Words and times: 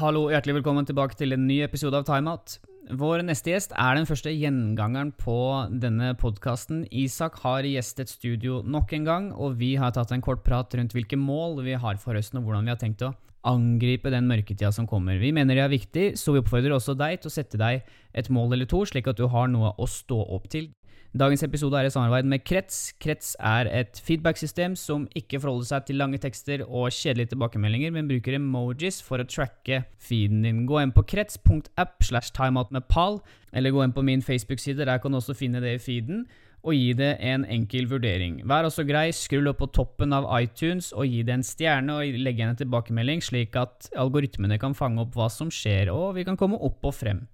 Hallo, 0.00 0.30
hjertelig 0.32 0.54
velkommen 0.54 0.86
tilbake 0.88 1.12
til 1.18 1.34
en 1.34 1.42
ny 1.44 1.58
episode 1.60 1.98
av 1.98 2.06
Timeout. 2.08 2.54
Vår 2.96 3.20
neste 3.28 3.50
gjest 3.52 3.74
er 3.76 3.98
den 3.98 4.06
første 4.08 4.30
gjengangeren 4.32 5.10
på 5.12 5.34
denne 5.82 6.14
podkasten. 6.16 6.86
Isak 6.88 7.36
har 7.42 7.68
gjestet 7.68 8.08
studio 8.08 8.62
nok 8.64 8.94
en 8.96 9.04
gang, 9.04 9.26
og 9.36 9.58
vi 9.60 9.74
har 9.76 9.92
tatt 9.92 10.14
en 10.16 10.24
kort 10.24 10.40
prat 10.46 10.72
rundt 10.78 10.96
hvilke 10.96 11.18
mål 11.20 11.60
vi 11.66 11.76
har 11.76 12.00
for 12.00 12.16
høsten, 12.16 12.40
og 12.40 12.48
hvordan 12.48 12.64
vi 12.64 12.72
har 12.72 12.80
tenkt 12.80 13.04
å 13.04 13.12
angripe 13.44 14.08
den 14.14 14.24
mørketida 14.30 14.72
som 14.72 14.88
kommer. 14.88 15.20
Vi 15.20 15.34
mener 15.36 15.58
det 15.58 15.66
er 15.66 15.74
viktig, 15.74 16.06
så 16.16 16.32
vi 16.32 16.40
oppfordrer 16.40 16.78
også 16.78 16.96
deg 16.96 17.20
til 17.20 17.28
å 17.28 17.36
sette 17.36 17.60
deg 17.60 17.84
et 18.16 18.32
mål 18.32 18.56
eller 18.56 18.72
to, 18.72 18.86
slik 18.88 19.12
at 19.12 19.20
du 19.20 19.26
har 19.28 19.52
noe 19.52 19.74
å 19.76 19.90
stå 20.00 20.16
opp 20.32 20.48
til. 20.48 20.70
Dagens 21.10 21.42
episode 21.42 21.74
er 21.74 21.88
i 21.88 21.90
samarbeid 21.90 22.26
med 22.30 22.44
Krets. 22.46 22.92
Krets 23.02 23.32
er 23.42 23.66
et 23.66 23.98
feedback-system 24.06 24.76
som 24.78 25.08
ikke 25.18 25.40
forholder 25.42 25.66
seg 25.66 25.88
til 25.88 25.96
lange 25.98 26.20
tekster 26.22 26.62
og 26.62 26.92
kjedelige 26.94 27.32
tilbakemeldinger, 27.32 27.90
men 27.90 28.06
bruker 28.06 28.36
emojis 28.38 29.00
for 29.02 29.18
å 29.18 29.26
tracke 29.26 29.80
feeden 29.98 30.44
din. 30.46 30.60
Gå 30.70 30.78
inn 30.78 30.92
på 30.94 31.02
krets.app 31.10 32.06
slash 32.06 32.30
timeout 32.36 32.70
eller 32.70 33.74
gå 33.74 33.82
inn 33.82 33.96
på 33.96 34.04
min 34.06 34.22
Facebook-side, 34.22 34.86
der 34.86 35.02
kan 35.02 35.10
du 35.10 35.18
også 35.18 35.34
finne 35.34 35.58
det 35.58 35.74
i 35.74 35.82
feeden, 35.82 36.28
og 36.62 36.78
gi 36.78 36.94
det 36.94 37.16
en 37.18 37.42
enkel 37.42 37.90
vurdering. 37.90 38.44
Vær 38.46 38.70
også 38.70 38.86
grei, 38.86 39.08
skrull 39.10 39.50
opp 39.50 39.58
på 39.64 39.70
toppen 39.74 40.14
av 40.14 40.30
iTunes 40.38 40.92
og 40.92 41.10
gi 41.10 41.24
det 41.26 41.40
en 41.40 41.42
stjerne 41.42 41.98
og 41.98 42.22
legge 42.22 42.44
igjen 42.44 42.54
en 42.54 42.62
tilbakemelding, 42.62 43.18
slik 43.18 43.58
at 43.58 43.90
algoritmene 43.98 44.62
kan 44.62 44.78
fange 44.78 45.02
opp 45.02 45.18
hva 45.18 45.26
som 45.26 45.50
skjer, 45.50 45.90
og 45.90 46.14
vi 46.20 46.28
kan 46.28 46.38
komme 46.38 46.62
opp 46.62 46.86
og 46.86 46.94
frem. 46.94 47.26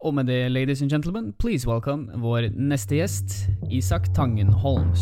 Og 0.00 0.14
med 0.14 0.24
det, 0.24 0.52
ladies 0.52 0.82
and 0.82 0.90
gentlemen, 0.90 1.32
please 1.38 1.68
welcome 1.68 2.20
vår 2.20 2.40
neste 2.54 2.94
gjest, 2.94 3.48
Isak 3.70 4.14
Tangen 4.14 4.52
Holms. 4.52 5.00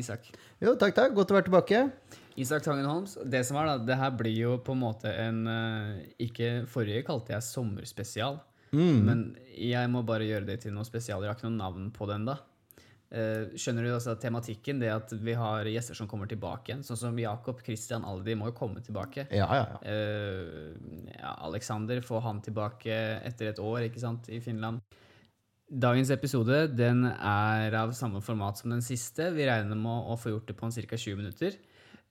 Isak. 0.00 0.30
Jo, 0.62 0.74
takk, 0.80 0.96
takk. 0.96 1.14
Godt 1.16 1.32
å 1.32 1.38
være 1.38 1.48
tilbake. 1.48 1.84
Isak 2.40 2.64
Tangen 2.64 2.86
Holms, 2.88 3.16
det 3.26 3.42
som 3.46 3.58
er 3.60 3.72
da, 3.72 3.78
det 3.84 3.96
her 4.00 4.12
blir 4.16 4.36
jo 4.36 4.52
på 4.64 4.72
en 4.76 4.84
måte 4.84 5.10
en 5.12 5.42
eh, 5.50 6.04
Ikke 6.28 6.62
forrige 6.70 7.02
kalte 7.08 7.34
jeg 7.34 7.46
sommerspesial, 7.46 8.38
men 8.72 9.24
jeg 9.50 9.90
må 9.90 10.04
bare 10.06 10.28
gjøre 10.28 10.46
det 10.52 10.60
til 10.62 10.72
noe 10.76 10.86
spesial. 10.86 11.24
Jeg 11.24 11.32
har 11.32 11.38
ikke 11.38 11.48
noe 11.48 11.58
navn 11.58 11.90
på 11.90 12.06
det 12.06 12.20
ennå. 12.20 12.36
skjønner 13.58 13.82
du 13.82 13.90
altså 13.96 14.14
tematikken? 14.14 14.78
Det 14.78 14.92
at 14.94 15.12
vi 15.26 15.34
har 15.34 15.66
gjester 15.66 15.98
som 15.98 16.06
kommer 16.06 16.30
tilbake 16.30 16.70
igjen. 16.70 16.84
Sånn 16.86 17.00
som 17.00 17.18
Jakob 17.18 17.64
Christian 17.66 18.06
Aldi 18.06 18.36
må 18.38 18.52
jo 18.52 18.54
komme 18.60 18.80
tilbake. 18.80 19.26
Ja, 19.34 19.48
ja, 19.58 19.66
ja. 19.74 19.80
Uh, 19.82 21.10
ja, 21.16 21.34
Alexander 21.48 21.98
får 22.06 22.22
han 22.28 22.40
tilbake 22.46 23.02
etter 23.26 23.50
et 23.50 23.58
år, 23.58 23.88
ikke 23.90 24.04
sant, 24.06 24.30
i 24.30 24.38
Finland. 24.40 24.86
Dagens 25.70 26.10
episode 26.10 26.64
den 26.74 27.04
er 27.06 27.74
av 27.78 27.92
samme 27.94 28.18
format 28.24 28.58
som 28.58 28.72
den 28.72 28.82
siste. 28.82 29.28
Vi 29.36 29.46
regner 29.46 29.78
med 29.78 30.08
å 30.10 30.16
få 30.18 30.32
gjort 30.32 30.48
det 30.50 30.56
på 30.58 30.66
ca. 30.66 30.98
20 30.98 31.18
minutter. 31.20 31.54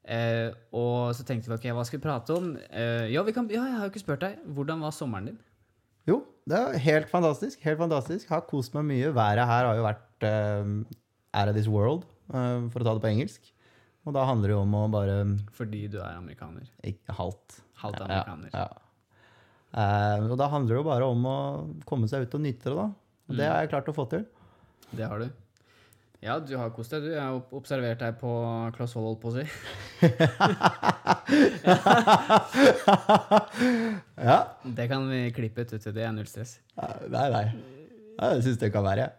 Eh, 0.09 0.47
og 0.71 1.11
så 1.17 1.25
tenkte 1.27 1.51
vi 1.51 1.57
ok, 1.57 1.67
hva 1.75 1.83
skal 1.85 1.99
vi 1.99 2.05
prate 2.05 2.37
om? 2.37 2.53
Eh, 2.71 3.09
ja, 3.11 3.23
vi 3.27 3.35
kan, 3.35 3.49
ja, 3.51 3.65
jeg 3.67 3.75
har 3.75 3.89
jo 3.89 3.91
ikke 3.91 4.03
spurt 4.05 4.23
deg. 4.23 4.39
Hvordan 4.55 4.79
var 4.85 4.95
sommeren 4.95 5.27
din? 5.33 5.39
Jo, 6.07 6.21
det 6.47 6.55
er 6.57 6.79
helt 6.87 7.11
fantastisk. 7.11 7.59
Helt 7.67 7.81
fantastisk. 7.81 8.31
Har 8.31 8.47
kost 8.47 8.73
meg 8.77 8.87
mye. 8.87 9.11
Været 9.13 9.43
her 9.51 9.67
har 9.67 9.75
jo 9.77 9.85
vært 9.85 10.25
uh, 10.25 10.71
out 11.35 11.51
of 11.51 11.57
this 11.59 11.67
world, 11.69 12.07
eh, 12.31 12.63
for 12.71 12.79
å 12.79 12.87
ta 12.87 12.95
det 12.95 13.03
på 13.03 13.11
engelsk. 13.11 13.51
Og 14.07 14.15
da 14.15 14.23
handler 14.25 14.49
det 14.49 14.55
jo 14.55 14.63
om 14.63 14.77
å 14.79 14.85
bare 14.89 15.17
Fordi 15.53 15.83
du 15.91 15.99
er 15.99 16.15
amerikaner. 16.15 16.71
ikke 16.87 17.13
halvt. 17.19 17.59
Halvt 17.83 18.05
amerikaner. 18.07 18.55
Ja, 18.55 18.69
Eh, 19.69 20.23
og 20.25 20.33
da 20.41 20.47
handler 20.49 20.73
det 20.73 20.79
jo 20.79 20.87
bare 20.87 21.05
om 21.05 21.25
å 21.29 21.37
komme 21.85 22.07
seg 22.09 22.23
ut 22.25 22.33
og 22.33 22.41
nyte 22.41 22.71
det, 22.71 22.73
da. 22.73 22.87
Og 23.29 23.37
det 23.37 23.45
har 23.45 23.61
jeg 23.63 23.69
klart 23.71 23.89
å 23.91 23.93
få 23.95 24.05
til. 24.09 24.23
Det 24.89 25.05
har 25.05 25.19
du. 25.21 25.27
Ja, 26.19 26.33
du 26.43 26.49
har 26.59 26.71
kost 26.75 26.91
deg, 26.91 27.03
du. 27.05 27.11
Jeg 27.13 27.21
har 27.21 27.37
observert 27.55 28.01
deg 28.01 28.17
på 28.19 28.27
Klaus 28.75 28.91
Hold, 28.97 29.05
holdt 29.07 29.21
på 29.23 29.29
å 29.31 29.35
si. 29.37 29.45
Ja. 34.19 34.39
Det 34.63 34.87
kan 34.91 35.07
vi 35.09 35.31
klippe 35.35 35.61
ut. 35.63 35.71
vet 35.73 35.83
du. 35.85 35.91
Det 35.95 36.03
er 36.03 36.11
null 36.15 36.27
stress. 36.27 36.57
Nei, 37.07 37.27
nei. 37.31 37.45
Jeg 38.19 38.41
syns 38.43 38.57
det 38.59 38.71
kan 38.73 38.83
være. 38.83 39.05
Ja, 39.07 39.11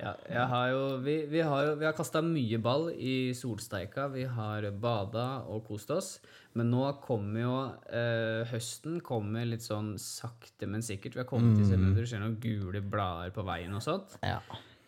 jeg 0.00 0.46
har 0.52 0.68
jo, 0.72 0.82
vi, 1.04 1.16
vi 1.28 1.42
har 1.44 1.66
jo 1.66 1.72
vi 1.80 1.86
har 1.88 1.96
kasta 1.96 2.22
mye 2.24 2.60
ball 2.62 2.88
i 2.96 3.32
solsteika. 3.36 4.06
Vi 4.12 4.24
har 4.24 4.66
bada 4.80 5.26
og 5.50 5.66
kost 5.68 5.92
oss. 5.94 6.14
Men 6.58 6.72
nå 6.72 6.82
kommer 7.04 7.40
jo 7.44 7.54
eh, 7.94 8.48
høsten 8.50 8.98
kommer 9.06 9.46
litt 9.46 9.62
sånn 9.66 9.92
sakte, 10.00 10.66
men 10.70 10.82
sikkert. 10.82 11.18
Vi 11.18 11.22
har 11.22 11.28
kommet 11.28 11.58
til 11.58 11.68
stedet 11.68 11.92
du 11.94 12.02
ser 12.08 12.24
noen 12.24 12.40
gule 12.42 12.82
blader 12.82 13.34
på 13.34 13.44
veien 13.46 13.76
og 13.76 13.84
sånt. 13.84 14.16
Ja. 14.26 14.40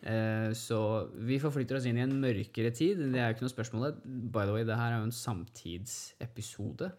Eh, 0.03 0.49
så 0.57 0.79
vi 1.15 1.39
forflytter 1.39 1.79
oss 1.79 1.87
inn 1.87 2.01
i 2.01 2.03
en 2.03 2.17
mørkere 2.19 2.73
tid. 2.75 3.05
Det 3.13 3.21
er 3.21 3.31
jo 3.31 3.37
ikke 3.37 3.47
noe 3.47 3.55
spørsmål. 3.55 3.87
By 4.03 4.49
the 4.49 4.57
way, 4.57 4.67
det 4.67 4.79
her 4.79 4.97
er 4.97 4.99
jo 4.99 5.07
en 5.07 5.15
samtidsepisode. 5.15 6.91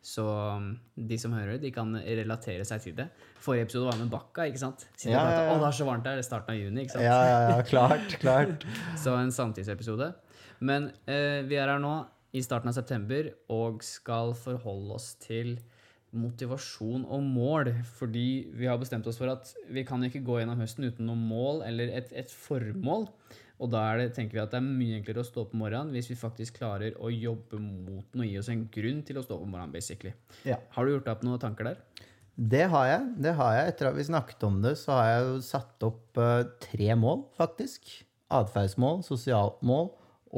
Så 0.00 0.24
um, 0.24 0.70
de 0.96 1.16
som 1.20 1.34
hører 1.36 1.58
det, 1.58 1.66
de 1.66 1.72
kan 1.74 1.92
relatere 1.92 2.64
seg 2.64 2.80
til 2.84 2.94
det. 2.96 3.10
Forrige 3.44 3.66
episode 3.68 3.90
var 3.90 3.98
med 4.00 4.08
Bakka, 4.12 4.46
ikke 4.48 4.62
sant? 4.62 4.86
Siden 4.94 5.12
Ja, 5.12 5.24
ja, 5.28 5.42
ja. 5.44 5.50
Å, 5.52 5.58
det 5.60 5.68
er 5.68 5.76
så 5.76 5.88
varmt 5.88 6.06
der. 6.08 6.20
Er 6.20 6.26
starten 6.26 6.54
av 6.54 6.60
juni, 6.60 6.86
ikke 6.86 6.96
sant? 6.96 7.04
Ja, 7.04 7.18
ja, 7.28 7.42
ja. 7.50 7.66
Klart, 7.68 8.16
klart. 8.22 8.64
Så 9.02 9.12
en 9.18 9.34
samtidsepisode. 9.34 10.12
Men 10.64 10.88
eh, 11.04 11.42
vi 11.48 11.60
er 11.60 11.68
her 11.68 11.82
nå 11.82 11.92
i 12.36 12.40
starten 12.44 12.70
av 12.70 12.76
september 12.76 13.28
og 13.52 13.84
skal 13.84 14.32
forholde 14.38 14.96
oss 14.96 15.12
til 15.20 15.58
motivasjon 16.16 17.04
og 17.04 17.26
mål. 17.26 17.72
Fordi 17.98 18.26
vi 18.56 18.68
har 18.70 18.80
bestemt 18.80 19.08
oss 19.10 19.20
for 19.20 19.32
at 19.32 19.52
vi 19.68 19.84
kan 19.88 20.02
ikke 20.06 20.24
gå 20.26 20.40
gjennom 20.40 20.60
høsten 20.60 20.88
uten 20.88 21.08
noe 21.10 21.20
mål 21.20 21.64
eller 21.68 21.92
et, 22.00 22.12
et 22.16 22.32
formål. 22.32 23.08
Og 23.60 23.68
da 23.72 23.82
er 23.92 23.98
det, 24.00 24.06
tenker 24.16 24.38
vi 24.38 24.42
at 24.42 24.54
det 24.54 24.58
er 24.60 24.64
mye 24.66 24.96
enklere 24.98 25.20
å 25.20 25.26
stå 25.28 25.42
opp 25.44 25.50
om 25.54 25.60
morgenen 25.60 25.92
hvis 25.92 26.08
vi 26.08 26.16
faktisk 26.16 26.56
klarer 26.62 26.94
å 26.96 27.10
jobbe 27.12 27.58
mot 27.60 28.14
noe, 28.16 28.26
gi 28.28 28.38
oss 28.40 28.48
en 28.52 28.62
grunn 28.72 29.02
til 29.04 29.18
å 29.20 29.24
stå 29.26 29.36
opp 29.36 29.44
om 29.44 29.50
morgenen, 29.52 29.74
basically. 29.74 30.14
Ja. 30.48 30.56
Har 30.76 30.86
du 30.88 30.94
gjort 30.94 31.04
deg 31.08 31.18
opp 31.18 31.24
noen 31.28 31.42
tanker 31.42 31.68
der? 31.68 31.82
Det 32.40 32.62
har 32.72 32.86
jeg. 32.88 33.08
det 33.20 33.34
har 33.36 33.52
jeg. 33.58 33.72
Etter 33.74 33.90
at 33.90 33.98
vi 33.98 34.06
snakket 34.08 34.46
om 34.48 34.62
det, 34.64 34.72
så 34.80 34.94
har 34.96 35.08
jeg 35.10 35.26
jo 35.26 35.34
satt 35.44 35.84
opp 35.84 36.20
eh, 36.24 36.44
tre 36.64 36.94
mål, 36.96 37.26
faktisk. 37.36 37.90
Atferdsmål, 38.32 39.02
sosialt 39.04 39.60
mål 39.66 39.90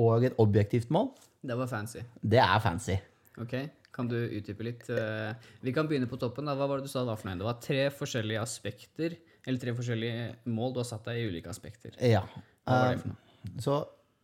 og 0.03 0.25
et 0.27 0.35
objektivt 0.43 0.91
mål. 0.91 1.13
Det 1.47 1.55
var 1.59 1.69
fancy. 1.71 2.03
Det 2.23 2.41
er 2.43 2.59
fancy. 2.65 2.97
Ok, 3.39 3.55
Kan 3.93 4.09
du 4.09 4.17
utdype 4.17 4.65
litt? 4.65 4.87
Eh, 4.91 5.35
Vi 5.61 5.73
kan 5.77 5.87
begynne 5.87 6.09
på 6.09 6.17
toppen. 6.19 6.47
da. 6.49 6.55
Hva 6.57 6.67
var 6.67 6.81
det 6.81 6.89
du 6.89 6.91
sa 6.91 7.05
da 7.05 7.15
for 7.15 7.29
noe? 7.29 7.37
Det 7.39 7.45
var 7.47 7.59
tre 7.61 7.83
forskjellige 7.93 8.41
aspekter, 8.41 9.15
eller 9.47 9.61
tre 9.61 9.75
forskjellige 9.77 10.31
mål 10.49 10.73
du 10.73 10.81
har 10.81 10.89
satt 10.89 11.05
deg 11.05 11.21
i 11.21 11.27
ulike 11.29 11.51
aspekter. 11.53 11.95
Ja. 12.01 12.23
Hva 12.67 12.79
var 12.79 12.95
det 12.97 13.03
for 13.03 13.13
noe? 13.13 13.63
Så 13.63 13.79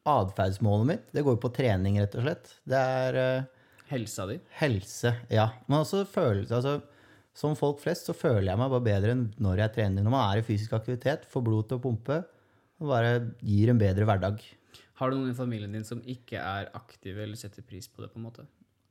atferdsmålet 0.09 0.87
mitt, 0.89 1.07
det 1.13 1.25
går 1.27 1.39
på 1.43 1.51
trening, 1.53 1.99
rett 2.01 2.15
og 2.17 2.25
slett. 2.25 2.53
Det 2.69 2.79
er 2.79 3.19
eh, 3.23 3.49
Helsa 3.91 4.27
di? 4.29 4.39
helse, 4.61 5.15
ja. 5.33 5.49
Men 5.67 5.83
også 5.83 6.05
følelse. 6.09 6.59
Altså, 6.61 6.77
som 7.39 7.55
folk 7.59 7.81
flest 7.83 8.09
så 8.09 8.15
føler 8.17 8.51
jeg 8.51 8.61
meg 8.61 8.71
bare 8.73 8.85
bedre 8.85 9.15
enn 9.15 9.27
når 9.43 9.63
jeg 9.65 9.75
trener. 9.79 10.05
Når 10.05 10.15
man 10.15 10.25
er 10.33 10.41
i 10.41 10.47
fysisk 10.47 10.75
aktivitet, 10.77 11.27
får 11.31 11.45
blod 11.47 11.69
til 11.71 11.79
å 11.79 11.85
pumpe, 11.85 12.23
og 12.79 12.93
bare 12.93 13.13
gir 13.43 13.73
en 13.73 13.81
bedre 13.81 14.07
hverdag. 14.09 14.43
Har 14.99 15.11
du 15.11 15.19
noen 15.19 15.33
i 15.33 15.37
familien 15.39 15.75
din 15.75 15.87
som 15.87 16.01
ikke 16.03 16.41
er 16.43 16.71
aktive 16.75 17.23
eller 17.25 17.39
setter 17.39 17.63
pris 17.67 17.87
på 17.91 18.03
det? 18.03 18.11
på 18.13 18.19
en 18.19 18.27
måte? 18.29 18.47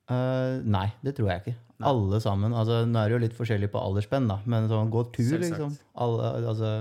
Eh, 0.08 0.62
nei, 0.64 0.86
det 1.04 1.18
tror 1.18 1.34
jeg 1.34 1.44
ikke. 1.44 1.56
Alle 1.88 2.20
sammen. 2.24 2.54
altså 2.56 2.82
Nå 2.88 3.00
er 3.02 3.10
det 3.10 3.18
jo 3.18 3.24
litt 3.26 3.36
forskjellig 3.38 3.68
på 3.74 3.82
aldersspenn, 3.82 4.30
da, 4.32 4.38
men 4.48 4.70
sånn 4.72 4.92
gå 4.94 5.04
tur, 5.12 5.34
Selvsagt. 5.34 5.52
liksom. 5.52 5.74
Alle, 6.04 6.30
altså, 6.48 6.72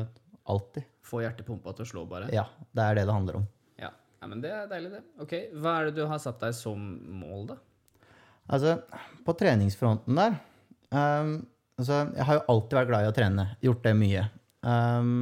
alltid. 0.46 0.86
Få 1.06 1.22
hjertepumpa 1.22 1.74
til 1.76 1.86
å 1.86 1.90
slå, 1.92 2.04
bare? 2.10 2.30
Ja, 2.34 2.48
det 2.74 2.82
er 2.84 2.98
det 2.98 3.06
det 3.06 3.14
handler 3.14 3.40
om. 3.40 3.46
Ja. 3.78 3.92
ja, 4.20 4.28
men 4.30 4.42
Det 4.42 4.50
er 4.50 4.66
deilig, 4.70 4.90
det. 4.96 5.02
Ok, 5.22 5.34
Hva 5.54 5.78
er 5.78 5.88
det 5.88 5.96
du 6.00 6.06
har 6.10 6.20
satt 6.22 6.40
deg 6.42 6.54
som 6.56 6.82
mål, 7.20 7.46
da? 7.52 7.58
Altså, 8.46 8.76
på 9.26 9.34
treningsfronten 9.34 10.18
der 10.18 10.36
um, 10.94 11.32
altså, 11.80 12.04
Jeg 12.14 12.26
har 12.28 12.36
jo 12.38 12.44
alltid 12.52 12.76
vært 12.78 12.90
glad 12.92 13.06
i 13.06 13.10
å 13.10 13.16
trene. 13.16 13.46
Gjort 13.64 13.82
det 13.86 13.94
mye. 13.98 14.26
Um, 14.66 15.16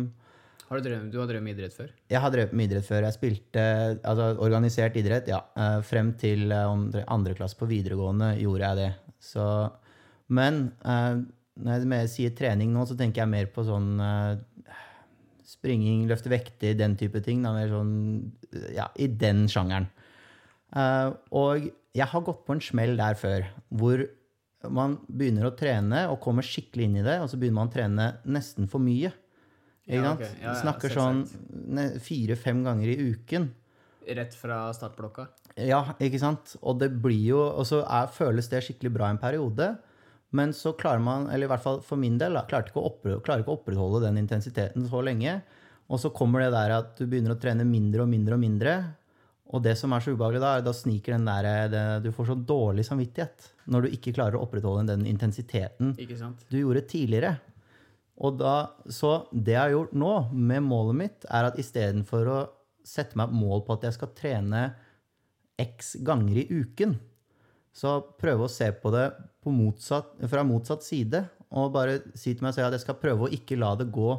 Har 0.68 0.80
du, 0.80 0.88
drøm, 0.88 1.06
du 1.12 1.16
har 1.20 1.28
drevet 1.30 1.44
med 1.44 1.56
idrett 1.56 1.76
før? 1.76 1.92
jeg 2.10 2.20
har 2.20 2.32
drevet 2.32 2.56
med 2.56 2.68
idrett 2.68 2.88
før. 2.88 3.06
Jeg 3.06 3.16
spilte 3.16 3.64
altså, 4.02 4.28
organisert 4.44 4.96
idrett, 5.00 5.28
ja. 5.28 5.40
Eh, 5.56 5.78
frem 5.84 6.14
til 6.20 6.52
eh, 6.52 6.66
andre, 6.68 7.04
andre 7.12 7.36
klasse 7.36 7.58
på 7.60 7.68
videregående 7.68 8.34
gjorde 8.40 8.70
jeg 8.70 8.80
det. 8.80 8.90
Så, 9.24 9.44
men 10.32 10.66
uh, 10.84 11.20
når 11.62 11.86
jeg 12.02 12.10
sier 12.12 12.34
trening 12.36 12.72
nå, 12.74 12.82
så 12.88 12.96
tenker 12.98 13.22
jeg 13.22 13.30
mer 13.30 13.50
på 13.54 13.62
sånn 13.66 13.92
eh, 14.02 14.32
springing, 15.54 16.04
løfte 16.10 16.32
vekter, 16.32 16.74
den 16.78 16.98
type 17.00 17.22
ting. 17.24 17.44
Da, 17.46 17.54
sånn, 17.70 17.94
ja, 18.74 18.90
I 19.00 19.08
den 19.08 19.46
sjangeren. 19.50 19.88
Uh, 20.74 21.14
og 21.30 21.70
jeg 21.94 22.10
har 22.10 22.26
gått 22.26 22.42
på 22.46 22.56
en 22.56 22.62
smell 22.64 22.96
der 22.98 23.16
før, 23.18 23.46
hvor 23.70 24.02
man 24.72 24.96
begynner 25.06 25.50
å 25.50 25.56
trene 25.56 26.06
og 26.10 26.22
kommer 26.24 26.46
skikkelig 26.46 26.88
inn 26.88 26.96
i 27.02 27.04
det, 27.06 27.18
og 27.22 27.28
så 27.30 27.38
begynner 27.38 27.60
man 27.60 27.70
å 27.70 27.74
trene 27.74 28.08
nesten 28.24 28.68
for 28.70 28.82
mye. 28.82 29.12
Ja, 29.84 30.14
okay. 30.14 30.30
Ja, 30.40 30.54
Snakker 30.62 30.92
sånn 30.92 31.24
fire-fem 32.00 32.62
ganger 32.64 32.88
i 32.88 33.10
uken. 33.12 33.50
Rett 34.16 34.36
fra 34.36 34.66
startblokka. 34.76 35.26
Ja, 35.60 35.82
ikke 36.02 36.20
sant? 36.20 36.56
Og 36.66 36.80
det 36.80 36.90
blir 36.98 37.28
jo 37.28 37.38
Og 37.40 37.62
så 37.68 37.78
er, 37.86 38.08
føles 38.10 38.48
det 38.50 38.64
skikkelig 38.66 38.90
bra 38.96 39.10
en 39.12 39.20
periode. 39.22 39.68
Men 40.34 40.50
så 40.56 40.72
klarer 40.74 41.02
man, 41.04 41.28
eller 41.30 41.46
i 41.46 41.52
hvert 41.52 41.62
fall 41.62 41.80
for 41.86 42.00
min 42.00 42.16
del, 42.18 42.36
klarer 42.50 42.66
ikke 42.66 42.80
å 42.80 42.88
opprettholde, 42.90 43.44
ikke 43.44 43.52
å 43.52 43.58
opprettholde 43.60 44.02
den 44.08 44.18
intensiteten 44.18 44.88
så 44.90 45.02
lenge. 45.06 45.38
Og 45.92 46.00
så 46.00 46.10
kommer 46.16 46.42
det 46.42 46.52
der 46.56 46.74
at 46.74 46.94
du 46.98 47.06
begynner 47.06 47.36
å 47.36 47.40
trene 47.40 47.66
mindre 47.68 48.02
og 48.02 48.10
mindre 48.10 48.34
og 48.34 48.42
mindre. 48.42 48.74
Og 49.54 49.62
det 49.62 49.76
som 49.78 49.92
er 49.94 50.02
så 50.02 50.14
ubehagelig 50.14 50.42
da, 50.42 50.54
er 50.56 50.64
da 50.66 50.72
sniker 50.74 51.14
den 51.14 51.28
der 51.28 51.68
det, 51.70 51.82
Du 52.02 52.10
får 52.16 52.32
så 52.32 52.36
dårlig 52.48 52.86
samvittighet 52.88 53.50
når 53.70 53.84
du 53.84 53.94
ikke 53.94 54.14
klarer 54.16 54.38
å 54.38 54.44
opprettholde 54.46 54.88
den 54.90 55.06
intensiteten 55.06 55.92
du 56.50 56.58
gjorde 56.58 56.82
tidligere. 56.90 57.36
Og 58.24 58.38
da, 58.38 58.56
så 58.90 59.26
det 59.30 59.54
jeg 59.54 59.60
har 59.60 59.74
gjort 59.74 59.94
nå 59.98 60.12
med 60.32 60.66
målet 60.66 60.98
mitt, 60.98 61.26
er 61.30 61.50
at 61.50 61.58
istedenfor 61.60 62.30
å 62.30 62.40
sette 62.86 63.18
meg 63.18 63.30
et 63.30 63.38
mål 63.38 63.64
på 63.66 63.76
at 63.76 63.86
jeg 63.88 63.96
skal 63.96 64.12
trene 64.18 64.64
x 65.60 65.94
ganger 66.04 66.42
i 66.42 66.46
uken, 66.50 66.98
så 67.74 67.98
prøve 68.20 68.46
å 68.46 68.52
se 68.52 68.68
på 68.78 68.92
det 68.94 69.08
på 69.42 69.52
motsatt, 69.52 70.14
fra 70.30 70.44
motsatt 70.46 70.86
side. 70.86 71.24
Og 71.54 71.72
bare 71.74 72.00
si 72.18 72.32
til 72.34 72.46
meg 72.46 72.54
selv 72.56 72.70
at 72.70 72.78
jeg 72.78 72.84
skal 72.86 72.98
prøve 73.02 73.26
å 73.26 73.34
ikke 73.34 73.58
la 73.58 73.74
det 73.78 73.90
gå 73.94 74.14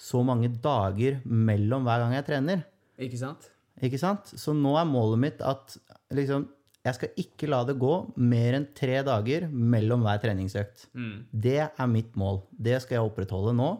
så 0.00 0.24
mange 0.26 0.50
dager 0.50 1.20
mellom 1.24 1.86
hver 1.86 2.02
gang 2.02 2.16
jeg 2.16 2.26
trener. 2.28 2.64
Ikke 3.00 3.20
sant? 3.20 3.48
Ikke 3.84 4.00
sant? 4.00 4.32
Så 4.38 4.54
nå 4.56 4.74
er 4.78 4.88
målet 4.88 5.20
mitt 5.20 5.44
at 5.44 5.76
liksom, 6.14 6.46
jeg 6.84 6.98
skal 6.98 7.20
ikke 7.20 7.48
la 7.50 7.62
det 7.68 7.76
gå 7.80 7.94
mer 8.20 8.58
enn 8.58 8.68
tre 8.76 9.00
dager 9.06 9.48
mellom 9.50 10.04
hver 10.06 10.20
treningsøkt. 10.22 10.88
Mm. 10.94 11.16
Det 11.30 11.60
er 11.66 11.90
mitt 11.90 12.16
mål. 12.20 12.42
Det 12.50 12.80
skal 12.84 12.98
jeg 12.98 13.08
opprettholde 13.10 13.54
nå 13.56 13.70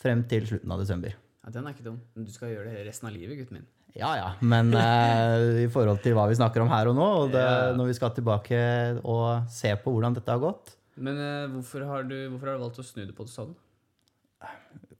frem 0.00 0.24
til 0.30 0.46
slutten 0.48 0.74
av 0.74 0.82
desember. 0.82 1.16
Ja, 1.44 1.52
Den 1.52 1.68
er 1.68 1.76
ikke 1.76 1.86
dum. 1.86 2.00
Du 2.16 2.32
skal 2.32 2.54
gjøre 2.54 2.72
det 2.72 2.86
resten 2.88 3.10
av 3.10 3.16
livet, 3.16 3.38
gutten 3.40 3.60
min. 3.60 3.68
Ja, 3.94 4.10
ja, 4.18 4.30
men 4.42 4.72
uh, 4.74 5.60
i 5.64 5.68
forhold 5.70 6.00
til 6.02 6.16
hva 6.16 6.24
vi 6.30 6.34
snakker 6.38 6.64
om 6.64 6.70
her 6.72 6.88
og 6.90 6.96
nå, 6.98 7.04
og 7.24 7.28
det, 7.34 7.42
Ja. 7.44 7.68
når 7.78 7.92
vi 7.92 7.94
skal 7.94 8.10
tilbake 8.16 8.58
og 9.06 9.46
se 9.54 9.70
på 9.78 9.92
hvordan 9.94 10.16
dette 10.16 10.32
har 10.34 10.42
gått 10.42 10.72
Men 10.98 11.20
uh, 11.20 11.46
hvorfor, 11.52 11.84
har 11.86 12.08
du, 12.08 12.16
hvorfor 12.32 12.50
har 12.50 12.58
du 12.58 12.64
valgt 12.64 12.80
å 12.82 12.86
snu 12.86 13.04
det 13.04 13.14
på 13.14 13.26
det 13.28 13.34
sånn? 13.34 13.54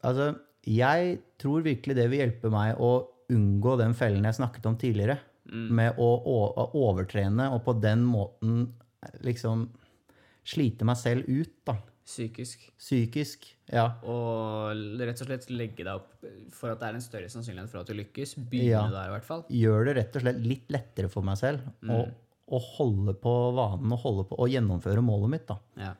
Altså, 0.04 0.28
jeg 0.68 1.18
tror 1.40 1.64
virkelig 1.64 1.96
det 1.96 2.06
vil 2.12 2.22
hjelpe 2.22 2.50
meg 2.52 2.78
å 2.80 2.92
unngå 3.34 3.74
den 3.80 3.94
fellen 3.96 4.24
jeg 4.28 4.36
snakket 4.38 4.66
om 4.68 4.76
tidligere, 4.80 5.18
med 5.44 5.98
å, 6.00 6.06
å, 6.24 6.36
å 6.56 6.64
overtrene 6.88 7.50
og 7.52 7.60
på 7.66 7.74
den 7.82 8.00
måten 8.08 8.62
liksom 9.24 9.66
slite 10.48 10.86
meg 10.88 10.96
selv 11.00 11.28
ut, 11.28 11.52
da. 11.68 11.74
Psykisk. 12.04 12.66
Psykisk. 12.76 13.46
Ja. 13.72 13.86
Og 14.04 14.76
rett 15.00 15.22
og 15.24 15.28
slett 15.30 15.46
legge 15.50 15.86
deg 15.86 15.94
opp 15.94 16.26
for 16.52 16.74
at 16.74 16.80
det 16.82 16.88
er 16.90 16.98
en 16.98 17.04
større 17.04 17.30
sannsynlighet 17.32 17.70
for 17.72 17.80
at 17.80 17.88
du 17.88 17.94
lykkes. 17.96 18.34
Begynne 18.50 18.68
Ja. 18.74 18.82
der, 18.92 19.08
i 19.08 19.14
hvert 19.14 19.24
fall. 19.24 19.44
Gjør 19.48 19.86
det 19.88 19.96
rett 19.96 20.16
og 20.16 20.22
slett 20.26 20.40
litt 20.44 20.68
lettere 20.68 21.08
for 21.08 21.22
meg 21.24 21.38
selv 21.40 21.64
å, 21.88 22.02
å 22.52 22.60
holde 22.76 23.14
på 23.16 23.32
vanen 23.56 23.92
og 23.96 24.02
holde 24.04 24.26
på 24.28 24.36
å 24.36 24.48
gjennomføre 24.52 25.00
målet 25.02 25.30
mitt, 25.30 25.46
da. 25.48 25.56
Ja. 25.80 25.94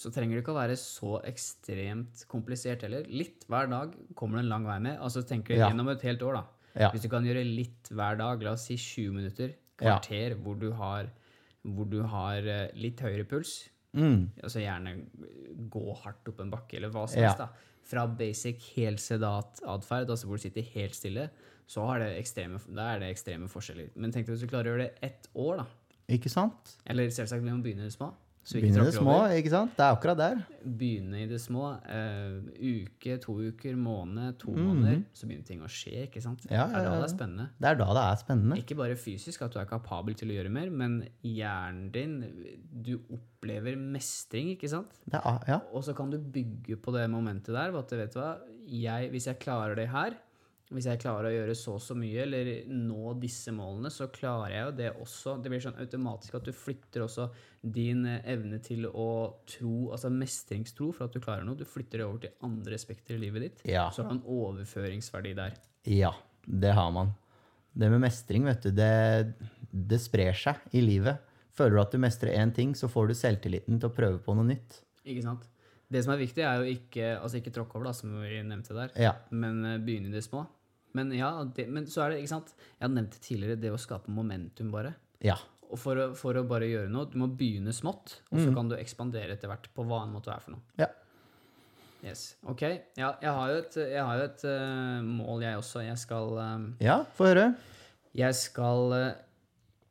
Så 0.00 0.08
trenger 0.14 0.38
det 0.38 0.44
ikke 0.44 0.54
å 0.54 0.60
være 0.62 0.76
så 0.80 1.18
ekstremt 1.28 2.22
komplisert 2.30 2.86
heller. 2.86 3.02
Litt 3.10 3.44
hver 3.50 3.66
dag 3.68 3.92
kommer 4.16 4.38
du 4.38 4.44
en 4.46 4.48
lang 4.54 4.64
vei 4.64 4.78
med. 4.80 4.98
Altså 5.02 5.22
tenker 5.26 5.56
du 5.56 5.60
Ja. 5.60 5.68
gjennom 5.68 5.90
et 5.90 6.00
helt 6.06 6.22
år, 6.22 6.34
da. 6.38 6.44
Ja. 6.78 6.90
Hvis 6.94 7.02
du 7.02 7.08
kan 7.10 7.24
gjøre 7.26 7.42
litt 7.44 7.90
hver 7.90 8.16
dag, 8.16 8.40
la 8.42 8.52
oss 8.52 8.66
si 8.70 8.76
20 8.76 9.10
minutter, 9.12 9.52
kvarter, 9.76 10.36
hvor 10.40 10.54
du 10.58 10.70
har, 10.72 11.10
hvor 11.66 11.90
du 11.90 12.02
har 12.06 12.36
eh, 12.46 12.70
litt 12.76 13.00
høyere 13.00 13.26
puls, 13.28 13.68
Mm. 13.92 14.30
altså 14.42 14.60
gjerne 14.62 14.92
gå 15.70 15.96
hardt 16.04 16.28
opp 16.30 16.40
en 16.40 16.50
bakke, 16.50 16.76
eller 16.76 16.90
hva 16.94 17.08
som 17.08 17.18
Ja. 17.22 17.28
helst, 17.32 17.38
da. 17.38 17.48
Fra 17.82 18.06
basic 18.06 18.62
helt 18.76 19.00
sedat 19.02 19.60
atferd, 19.66 20.08
altså 20.10 20.26
hvor 20.28 20.36
du 20.38 20.42
sitter 20.42 20.62
helt 20.76 20.94
stille, 20.94 21.30
så 21.66 21.86
har 21.86 21.98
det 21.98 22.12
ekstreme, 22.20 22.60
er 22.78 22.98
det 23.00 23.08
ekstreme 23.16 23.48
forskjeller. 23.48 23.90
Men 23.96 24.12
tenk 24.12 24.26
deg 24.26 24.34
hvis 24.36 24.40
du 24.46 24.46
klarer 24.50 24.66
å 24.70 24.76
gjøre 24.76 24.84
det 24.86 24.98
ett 25.02 25.28
år, 25.34 25.56
da. 25.56 25.66
Ikke 26.08 26.30
sant? 26.30 26.76
Eller 26.86 27.08
selvsagt, 27.10 27.42
vi 27.42 27.50
må 27.50 27.62
begynne 27.62 27.90
små. 27.90 28.12
Så 28.42 28.56
i 28.58 28.62
det 28.70 28.94
små, 28.94 29.12
over. 29.20 29.34
ikke 29.36 29.50
sant? 29.52 29.74
Det 29.76 29.84
er 29.84 29.94
akkurat 29.94 30.16
der. 30.18 30.38
Begynne 30.64 31.18
i 31.22 31.26
det 31.28 31.38
små. 31.42 31.74
Uh, 31.84 32.40
uke, 32.56 33.18
to 33.20 33.34
uker, 33.50 33.76
måned, 33.76 34.38
to 34.40 34.50
Mhm. 34.50 34.64
måneder. 34.66 35.02
Så 35.14 35.26
begynner 35.28 35.44
ting 35.46 35.60
å 35.60 35.68
skje, 35.68 36.06
ikke 36.08 36.22
sant? 36.22 36.46
Ja, 36.50 36.66
Det 36.66 36.76
er 36.80 36.84
da 36.88 36.94
det 37.02 37.10
er 37.10 37.16
spennende. 37.16 37.48
Det 37.60 37.68
er 37.68 37.74
da 37.76 37.88
det 37.94 38.04
er 38.06 38.16
spennende. 38.24 38.56
Ikke 38.58 38.76
bare 38.76 38.96
fysisk, 38.96 39.42
at 39.42 39.52
du 39.52 39.58
er 39.60 39.66
kapabel 39.66 40.14
til 40.14 40.28
å 40.28 40.32
gjøre 40.42 40.50
mer, 40.50 40.70
men 40.70 41.08
hjernen 41.22 41.92
din 41.92 42.20
Du 42.82 42.98
opplever 43.12 43.76
mestring, 43.76 44.56
ikke 44.56 44.68
sant? 44.68 44.88
Er, 45.12 45.38
ja. 45.46 45.60
Og 45.72 45.82
så 45.84 45.94
kan 45.94 46.10
du 46.10 46.18
bygge 46.18 46.76
på 46.80 46.92
det 46.92 47.08
momentet 47.10 47.52
der. 47.54 47.76
At 47.76 47.90
vet 47.90 48.14
hva, 48.14 48.38
jeg, 48.66 49.10
hvis 49.10 49.26
jeg 49.26 49.38
klarer 49.38 49.76
det 49.76 49.88
her, 49.88 50.14
hvis 50.70 50.86
jeg 50.86 51.00
klarer 51.02 51.26
å 51.28 51.32
gjøre 51.34 51.54
så 51.58 51.72
og 51.74 51.80
så 51.82 51.96
mye, 51.98 52.22
eller 52.22 52.48
nå 52.70 53.14
disse 53.18 53.50
målene, 53.54 53.90
så 53.90 54.06
klarer 54.14 54.52
jeg 54.54 54.64
jo 54.68 54.74
det 54.78 54.90
også. 55.02 55.32
Det 55.42 55.50
blir 55.50 55.62
sånn 55.64 55.80
automatisk 55.82 56.36
at 56.38 56.44
du 56.46 56.52
flytter 56.54 57.02
også 57.06 57.26
din 57.74 58.04
eh, 58.06 58.20
evne 58.30 58.60
til 58.62 58.86
å 58.86 59.06
tro, 59.50 59.90
altså 59.90 60.12
mestringstro 60.14 60.92
for 60.94 61.08
at 61.08 61.16
du 61.16 61.18
klarer 61.24 61.42
noe, 61.48 61.58
du 61.58 61.66
flytter 61.66 61.98
det 62.02 62.06
over 62.06 62.22
til 62.22 62.36
andre 62.46 62.78
spekter 62.78 63.16
i 63.16 63.22
livet 63.24 63.46
ditt. 63.48 63.64
Ja. 63.72 63.88
Så 63.90 64.04
har 64.04 64.12
du 64.12 64.20
en 64.20 64.28
overføringsverdi 64.30 65.34
der. 65.38 65.58
Ja, 65.90 66.12
det 66.46 66.70
har 66.78 66.92
man. 66.94 67.10
Det 67.74 67.90
med 67.90 68.02
mestring, 68.06 68.46
vet 68.46 68.62
du, 68.66 68.70
det, 68.74 69.34
det 69.70 69.98
sprer 70.02 70.34
seg 70.38 70.62
i 70.74 70.82
livet. 70.86 71.18
Føler 71.56 71.76
du 71.76 71.82
at 71.82 71.92
du 71.94 71.98
mestrer 72.02 72.38
én 72.38 72.54
ting, 72.54 72.76
så 72.78 72.86
får 72.90 73.10
du 73.10 73.14
selvtilliten 73.18 73.78
til 73.82 73.90
å 73.90 73.94
prøve 73.94 74.22
på 74.22 74.34
noe 74.38 74.46
nytt. 74.48 74.80
Ikke 75.02 75.26
sant? 75.26 75.44
Det 75.90 76.04
som 76.06 76.12
er 76.14 76.20
viktig, 76.22 76.42
er 76.46 76.62
jo 76.62 76.70
ikke, 76.78 77.06
altså 77.18 77.40
ikke 77.40 77.50
tråkke 77.54 77.74
over, 77.74 77.88
da, 77.90 77.92
som 77.98 78.12
vi 78.22 78.38
nevnte 78.46 78.76
der, 78.76 78.92
Ja. 79.02 79.16
men 79.34 79.64
eh, 79.66 79.78
begynne 79.82 80.12
i 80.12 80.14
det 80.14 80.22
små. 80.22 80.44
Men 80.98 81.12
ja, 81.14 81.30
det, 81.56 81.68
men 81.70 81.86
så 81.90 82.04
er 82.04 82.14
det, 82.14 82.22
ikke 82.24 82.32
sant 82.32 82.54
Jeg 82.56 82.82
har 82.82 82.92
nevnt 82.92 83.14
det 83.14 83.22
tidligere, 83.22 83.58
det 83.62 83.70
å 83.74 83.78
skape 83.80 84.12
momentum, 84.14 84.72
bare. 84.74 84.94
Ja. 85.24 85.36
Og 85.70 85.78
for 85.78 85.98
å, 86.02 86.08
for 86.18 86.34
å 86.34 86.42
bare 86.50 86.66
gjøre 86.66 86.90
noe, 86.90 87.06
du 87.10 87.18
må 87.22 87.28
begynne 87.38 87.74
smått, 87.74 88.16
og 88.32 88.40
så 88.42 88.50
kan 88.56 88.70
du 88.70 88.74
ekspandere 88.74 89.36
etter 89.36 89.50
hvert 89.50 89.68
på 89.74 89.84
hva 89.86 90.02
en 90.02 90.16
måte 90.16 90.32
er 90.34 90.42
for 90.42 90.56
noe. 90.56 90.64
Ja. 90.80 90.88
Yes, 92.00 92.36
ok. 92.48 92.62
Ja, 92.96 93.12
jeg 93.20 93.32
har 93.36 93.50
jo 93.52 93.58
et, 93.60 93.76
jeg 93.92 94.04
har 94.08 94.18
jo 94.18 94.26
et 94.26 94.44
uh, 94.48 95.02
mål, 95.04 95.44
jeg 95.44 95.60
også. 95.60 95.82
Jeg 95.84 96.00
skal 96.00 96.38
eh, 96.40 96.62
Ja, 96.86 96.96
få 97.16 97.28
høre. 97.28 97.44
Jeg 98.16 98.36
skal 98.38 98.94
uh, 98.96 99.18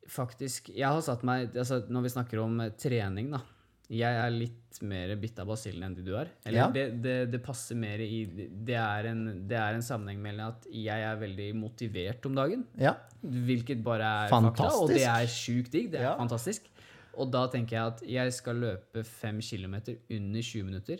faktisk 0.09 0.71
Jeg 0.73 0.89
har 0.89 0.99
satt 1.05 1.21
meg 1.27 1.53
altså 1.53 1.83
Når 1.87 2.07
vi 2.07 2.11
snakker 2.15 2.41
om 2.41 2.57
uh, 2.63 2.71
trening, 2.81 3.29
da. 3.35 3.43
Jeg 3.89 4.13
er 4.21 4.29
litt 4.29 4.77
mer 4.85 5.15
bitt 5.17 5.39
av 5.41 5.47
basillen 5.49 5.83
enn 5.87 5.95
det 5.97 6.03
du 6.05 6.11
er. 6.15 6.27
Eller 6.45 6.59
Ja. 6.59 6.67
det, 6.69 7.01
det, 7.01 7.15
det 7.31 7.39
passer 7.41 7.75
mer 7.75 7.97
i 8.05 8.19
det 8.29 8.75
er, 8.77 9.07
en, 9.09 9.47
det 9.49 9.57
er 9.57 9.73
en 9.73 9.81
sammenheng 9.81 10.21
mellom 10.21 10.51
at 10.53 10.67
jeg 10.69 11.01
er 11.07 11.17
veldig 11.17 11.47
motivert 11.57 12.25
om 12.29 12.35
dagen, 12.37 12.67
Ja. 12.77 12.93
hvilket 13.25 13.81
bare 13.83 14.05
er 14.25 14.29
fakta, 14.29 14.69
og 14.77 14.89
det 14.93 15.01
er 15.09 15.25
sjukt 15.25 15.71
digg. 15.73 15.89
Det 15.91 15.99
er 16.01 16.11
Ja. 16.11 16.15
fantastisk. 16.17 16.69
Og 17.17 17.31
da 17.31 17.47
tenker 17.47 17.75
jeg 17.75 17.87
at 17.87 18.01
jeg 18.07 18.33
skal 18.33 18.55
løpe 18.61 19.03
fem 19.03 19.41
kilometer 19.41 19.97
under 20.11 20.39
20 20.41 20.63
minutter. 20.63 20.99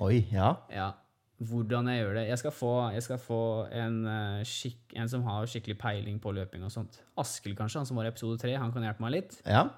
Oi, 0.00 0.24
ja. 0.32 0.56
Ja. 0.72 0.92
Hvordan 1.44 1.86
jeg 1.90 2.00
gjør 2.06 2.14
det 2.14 2.28
Jeg 2.28 2.38
skal 2.38 2.50
få, 2.52 2.72
jeg 2.94 3.02
skal 3.02 3.18
få 3.18 3.40
en, 3.70 4.06
eh, 4.06 4.42
skikk, 4.44 4.94
en 4.96 5.08
som 5.08 5.22
har 5.24 5.44
skikkelig 5.46 5.76
peiling 5.78 6.18
på 6.22 6.32
løping 6.32 6.62
og 6.64 6.70
sånt. 6.70 7.00
Askild, 7.18 7.56
kanskje, 7.58 7.76
han 7.82 7.86
som 7.86 7.96
var 7.96 8.04
i 8.06 8.08
episode 8.08 8.38
tre. 8.40 8.54
Han 8.56 8.72
kan 8.72 8.82
hjelpe 8.82 9.00
meg 9.00 9.12
litt. 9.12 9.42
Ja. 9.44 9.68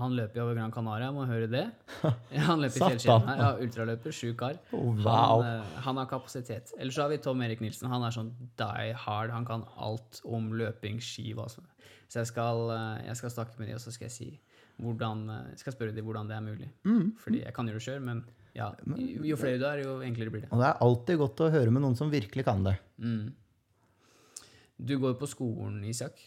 Han 0.00 0.14
løper 0.16 0.38
jo 0.38 0.44
over 0.46 0.56
Gran 0.56 0.72
Canaria, 0.72 1.10
må 1.12 1.26
høre 1.28 1.48
det. 1.52 1.66
Han 2.48 2.62
løper 2.62 2.78
i 2.78 2.84
fjellskjellene. 2.94 3.34
Ja, 3.38 3.48
ultraløper, 3.60 4.14
sjuk 4.16 4.38
kar. 4.40 4.56
Oh, 4.72 4.94
wow. 5.04 5.42
Han, 5.42 5.48
eh, 5.48 5.74
han 5.84 6.00
har 6.00 6.08
kapasitet. 6.08 6.72
Ellers 6.78 6.96
så 6.96 7.04
har 7.04 7.12
vi 7.12 7.18
Tom 7.22 7.42
Erik 7.44 7.60
Nilsen. 7.64 7.90
Han 7.92 8.06
er 8.06 8.14
sånn 8.14 8.30
die 8.60 8.94
hard. 9.04 9.34
Han 9.34 9.44
kan 9.48 9.66
alt 9.76 10.22
om 10.24 10.48
løping, 10.56 11.00
ski, 11.04 11.34
hva 11.36 11.48
som 11.52 11.68
Så 12.08 12.22
jeg 12.22 12.32
skal, 12.32 12.64
eh, 12.72 13.04
jeg 13.10 13.20
skal 13.20 13.34
snakke 13.36 13.60
med 13.60 13.68
dem, 13.68 13.76
og 13.76 13.84
så 13.84 13.92
skal 13.92 14.08
jeg 14.08 14.16
si 14.16 14.30
hvordan 14.82 15.26
eh, 15.28 15.50
Jeg 15.52 15.62
skal 15.62 15.76
spørre 15.76 15.96
dem 15.96 16.08
hvordan 16.08 16.30
det 16.30 16.38
er 16.38 16.46
mulig. 16.46 16.70
Mm. 16.88 17.12
Fordi 17.20 17.44
jeg 17.44 17.54
kan 17.54 17.68
jo 17.68 17.76
det 17.76 17.84
sjøl, 17.84 18.00
men 18.04 18.24
ja, 18.56 18.72
jo 19.24 19.36
flere 19.40 19.60
du 19.60 19.68
er, 19.68 19.84
jo 19.84 20.00
enklere 20.04 20.32
blir 20.32 20.44
det. 20.44 20.50
Og 20.52 20.60
det 20.60 20.68
er 20.68 20.82
alltid 20.84 21.20
godt 21.20 21.44
å 21.44 21.52
høre 21.52 21.72
med 21.72 21.84
noen 21.84 21.96
som 21.96 22.12
virkelig 22.12 22.44
kan 22.48 22.64
det. 22.64 22.76
Mm. 23.00 23.32
Du 24.82 24.96
går 25.00 25.14
på 25.20 25.28
skolen, 25.30 25.82
Isak. 25.88 26.18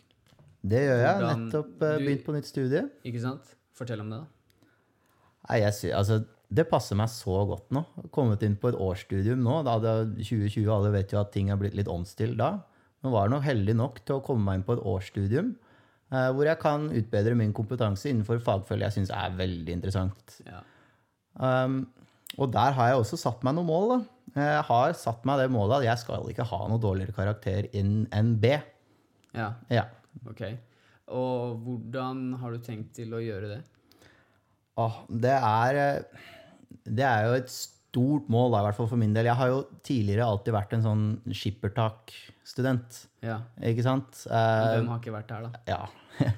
Det 0.71 0.81
gjør 0.85 1.01
jeg. 1.01 1.15
Hvordan- 1.19 1.43
Nettopp 1.45 1.73
uh, 1.83 1.97
du- 1.97 2.05
begynt 2.05 2.23
på 2.25 2.35
nytt 2.35 2.47
studie. 2.49 2.81
Ikke 3.05 3.21
sant? 3.21 3.51
Fortell 3.75 4.01
om 4.01 4.09
det, 4.13 4.21
da. 4.23 4.69
Nei, 5.49 5.59
jeg 5.61 5.73
sy 5.77 5.89
altså, 5.93 6.23
det 6.55 6.65
passer 6.69 6.97
meg 6.97 7.09
så 7.11 7.41
godt 7.49 7.69
nå. 7.75 7.83
Kommet 8.15 8.41
inn 8.47 8.55
på 8.57 8.69
et 8.71 8.77
årsstudium 8.81 9.41
nå. 9.45 9.59
Da 9.67 9.75
det 9.83 9.91
er 9.91 10.05
2020, 10.23 10.69
alle 10.73 10.91
vet 10.95 11.11
jo 11.13 11.19
at 11.21 11.31
ting 11.35 11.51
er 11.53 11.59
blitt 11.59 11.75
litt 11.77 11.89
åndsstille 11.91 12.37
da. 12.39 12.51
Men 13.03 13.13
var 13.13 13.29
nok 13.29 13.43
heldig 13.45 13.75
nok 13.77 13.99
til 14.05 14.17
å 14.17 14.23
komme 14.25 14.45
meg 14.47 14.59
inn 14.61 14.65
på 14.65 14.73
et 14.77 14.85
årsstudium 14.89 15.51
uh, 16.13 16.29
hvor 16.33 16.47
jeg 16.47 16.57
kan 16.61 16.87
utbedre 16.89 17.35
min 17.37 17.53
kompetanse 17.53 18.09
innenfor 18.09 18.39
fagfølge 18.41 18.87
jeg 18.87 18.95
syns 18.99 19.11
er 19.13 19.35
veldig 19.37 19.75
interessant. 19.75 20.39
Ja. 20.47 20.63
Um, 21.37 21.83
og 22.39 22.49
der 22.55 22.73
har 22.77 22.89
jeg 22.89 23.01
også 23.03 23.19
satt 23.19 23.43
meg 23.45 23.55
noen 23.57 23.69
mål. 23.69 23.91
da. 23.91 23.99
Jeg 24.41 24.63
har 24.69 24.95
satt 24.97 25.25
meg 25.27 25.39
det 25.43 25.51
målet 25.53 25.77
at 25.83 25.85
jeg 25.91 26.01
skal 26.01 26.25
ikke 26.31 26.47
ha 26.49 26.61
noe 26.71 26.81
dårligere 26.81 27.13
karakter 27.15 27.69
enn 27.75 28.33
B. 28.41 28.55
ja. 29.35 29.51
Ja. 29.69 29.85
Ok. 30.29 30.43
Og 31.15 31.59
hvordan 31.65 32.31
har 32.41 32.55
du 32.55 32.63
tenkt 32.65 32.95
til 32.97 33.13
å 33.13 33.21
gjøre 33.21 33.51
det? 33.51 33.61
Åh, 34.81 34.95
det 35.07 35.35
er 35.37 35.79
eh, 35.79 36.23
Det 36.85 37.05
er 37.07 37.27
jo 37.29 37.35
et 37.37 37.51
stort 37.53 38.25
mål, 38.31 38.51
da, 38.51 38.59
i 38.59 38.65
hvert 38.67 38.79
fall 38.79 38.89
for 38.91 38.99
min 38.99 39.13
del. 39.15 39.29
Jeg 39.29 39.39
har 39.39 39.51
jo 39.51 39.61
tidligere 39.85 40.25
alltid 40.27 40.55
vært 40.55 40.73
en 40.75 40.83
sånn 40.83 41.03
skippertak-student. 41.31 42.97
Ja. 43.23 43.37
Ikke 43.63 43.85
sant? 43.85 44.25
Eh, 44.27 44.65
Hvem 44.75 44.89
har 44.91 44.99
ikke 44.99 45.15
vært 45.15 45.31
her, 45.35 45.47
da? 45.47 45.61
ja. 45.69 45.83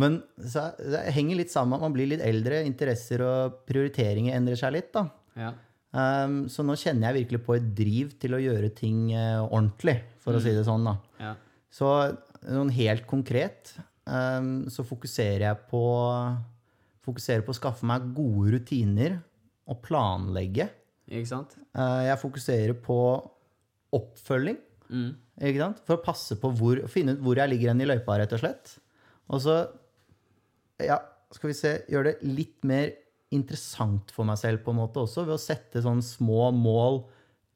Men 0.00 0.18
så, 0.36 0.66
det 0.78 1.00
henger 1.16 1.38
litt 1.38 1.52
sammen 1.52 1.72
med 1.72 1.78
at 1.80 1.84
man 1.86 1.94
blir 1.96 2.10
litt 2.10 2.24
eldre. 2.24 2.62
Interesser 2.68 3.22
og 3.24 3.62
prioriteringer 3.68 4.36
endrer 4.36 4.58
seg 4.60 4.74
litt. 4.76 4.90
da. 4.96 5.06
Ja. 5.40 5.52
Um, 5.94 6.42
så 6.50 6.64
nå 6.66 6.74
kjenner 6.76 7.10
jeg 7.10 7.22
virkelig 7.22 7.40
på 7.46 7.54
et 7.54 7.68
driv 7.78 8.16
til 8.20 8.34
å 8.34 8.40
gjøre 8.42 8.72
ting 8.74 9.12
ordentlig, 9.14 9.94
for 10.24 10.36
å 10.36 10.42
si 10.42 10.52
det 10.56 10.64
sånn. 10.66 10.88
da. 10.88 10.96
ja. 11.22 11.34
Så 11.74 11.88
sånn 12.44 12.72
helt 12.76 13.06
konkret 13.08 13.74
um, 14.04 14.66
så 14.72 14.84
fokuserer 14.86 15.46
jeg 15.48 15.60
på 15.70 15.84
fokuserer 17.04 17.44
på 17.44 17.52
å 17.52 17.58
skaffe 17.58 17.86
meg 17.88 18.06
gode 18.16 18.54
rutiner 18.54 19.18
og 19.68 19.80
planlegge. 19.84 20.70
Ikke 21.08 21.28
sant? 21.28 21.56
Uh, 21.76 22.00
jeg 22.06 22.20
fokuserer 22.20 22.76
på 22.84 22.98
oppfølging. 23.94 24.56
Mm. 24.88 25.10
Ikke 25.40 25.60
sant? 25.60 25.82
For 25.84 25.98
å 25.98 26.04
passe 26.04 26.36
på 26.40 26.50
hvor, 26.56 26.80
finne 26.92 27.16
ut 27.16 27.24
hvor 27.24 27.40
jeg 27.40 27.52
ligger 27.52 27.72
hen 27.72 27.84
i 27.84 27.88
løypa, 27.88 28.16
rett 28.20 28.32
og 28.36 28.40
slett. 28.40 28.76
Og 29.32 29.42
så 29.44 29.58
ja, 30.84 30.98
skal 31.34 31.50
vi 31.50 31.58
se, 31.58 31.74
gjøre 31.92 32.12
det 32.12 32.32
litt 32.36 32.64
mer 32.68 32.92
interessant 33.34 34.12
for 34.14 34.26
meg 34.28 34.38
selv 34.40 34.62
på 34.64 34.72
en 34.72 34.80
måte 34.82 35.02
også, 35.02 35.26
ved 35.26 35.36
å 35.36 35.42
sette 35.42 35.82
sånne 35.84 36.04
små 36.06 36.48
mål 36.54 37.02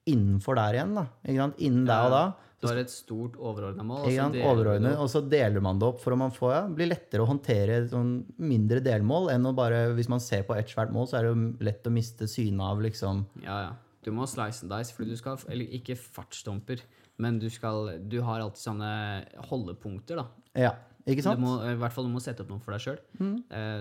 innenfor 0.09 0.59
der 0.59 0.79
igjen. 0.79 0.95
da. 0.99 1.07
Ikke 1.25 1.43
sant? 1.45 1.65
Innen 1.69 1.89
der 1.89 2.09
og 2.09 2.15
da. 2.15 2.23
Du 2.59 2.67
har 2.67 2.79
et 2.81 2.91
stort 2.91 3.37
overordna 3.39 3.85
mål. 3.87 4.03
og 4.03 4.11
så 4.11 4.29
deler 4.35 4.51
Overordnet, 4.51 4.97
og 4.99 5.11
så 5.13 5.21
deler 5.31 5.63
man 5.63 5.79
det 5.79 5.87
opp 5.87 6.01
for 6.03 6.17
om 6.17 6.25
man 6.25 6.33
får, 6.35 6.55
ja, 6.57 6.63
blir 6.81 6.91
lettere 6.91 7.23
å 7.23 7.29
håndtere 7.31 7.85
sånn 7.91 8.17
mindre 8.43 8.81
delmål 8.83 9.31
enn 9.35 9.47
å 9.47 9.55
bare 9.55 9.85
Hvis 9.95 10.11
man 10.11 10.23
ser 10.23 10.43
på 10.49 10.57
ett 10.59 10.73
svært 10.73 10.91
mål, 10.95 11.07
så 11.07 11.21
er 11.21 11.29
det 11.29 11.31
jo 11.35 11.69
lett 11.69 11.87
å 11.87 11.95
miste 11.95 12.27
synet 12.31 12.65
av 12.67 12.83
liksom 12.83 13.23
Ja, 13.45 13.61
ja. 13.69 13.77
Du 14.03 14.11
må 14.15 14.27
slice 14.31 14.65
and 14.65 14.73
dice, 14.73 14.95
for 14.95 15.05
du 15.05 15.15
skal 15.19 15.39
Eller 15.49 15.71
ikke 15.79 15.95
fartsdumper, 15.99 16.83
men 17.19 17.39
du 17.39 17.49
skal 17.51 17.99
Du 18.09 18.21
har 18.27 18.43
alltid 18.43 18.65
sånne 18.65 18.93
holdepunkter, 19.51 20.19
da. 20.23 20.27
Ja, 20.59 20.75
ikke 21.09 21.23
Du 21.39 21.41
må, 21.41 21.55
I 21.63 21.79
hvert 21.79 21.95
fall 21.95 22.05
du 22.05 22.13
må 22.13 22.21
sette 22.21 22.43
opp 22.43 22.51
noe 22.53 22.61
for 22.61 22.75
deg 22.75 22.83
sjøl. 22.85 22.99
Mm. 23.23 23.37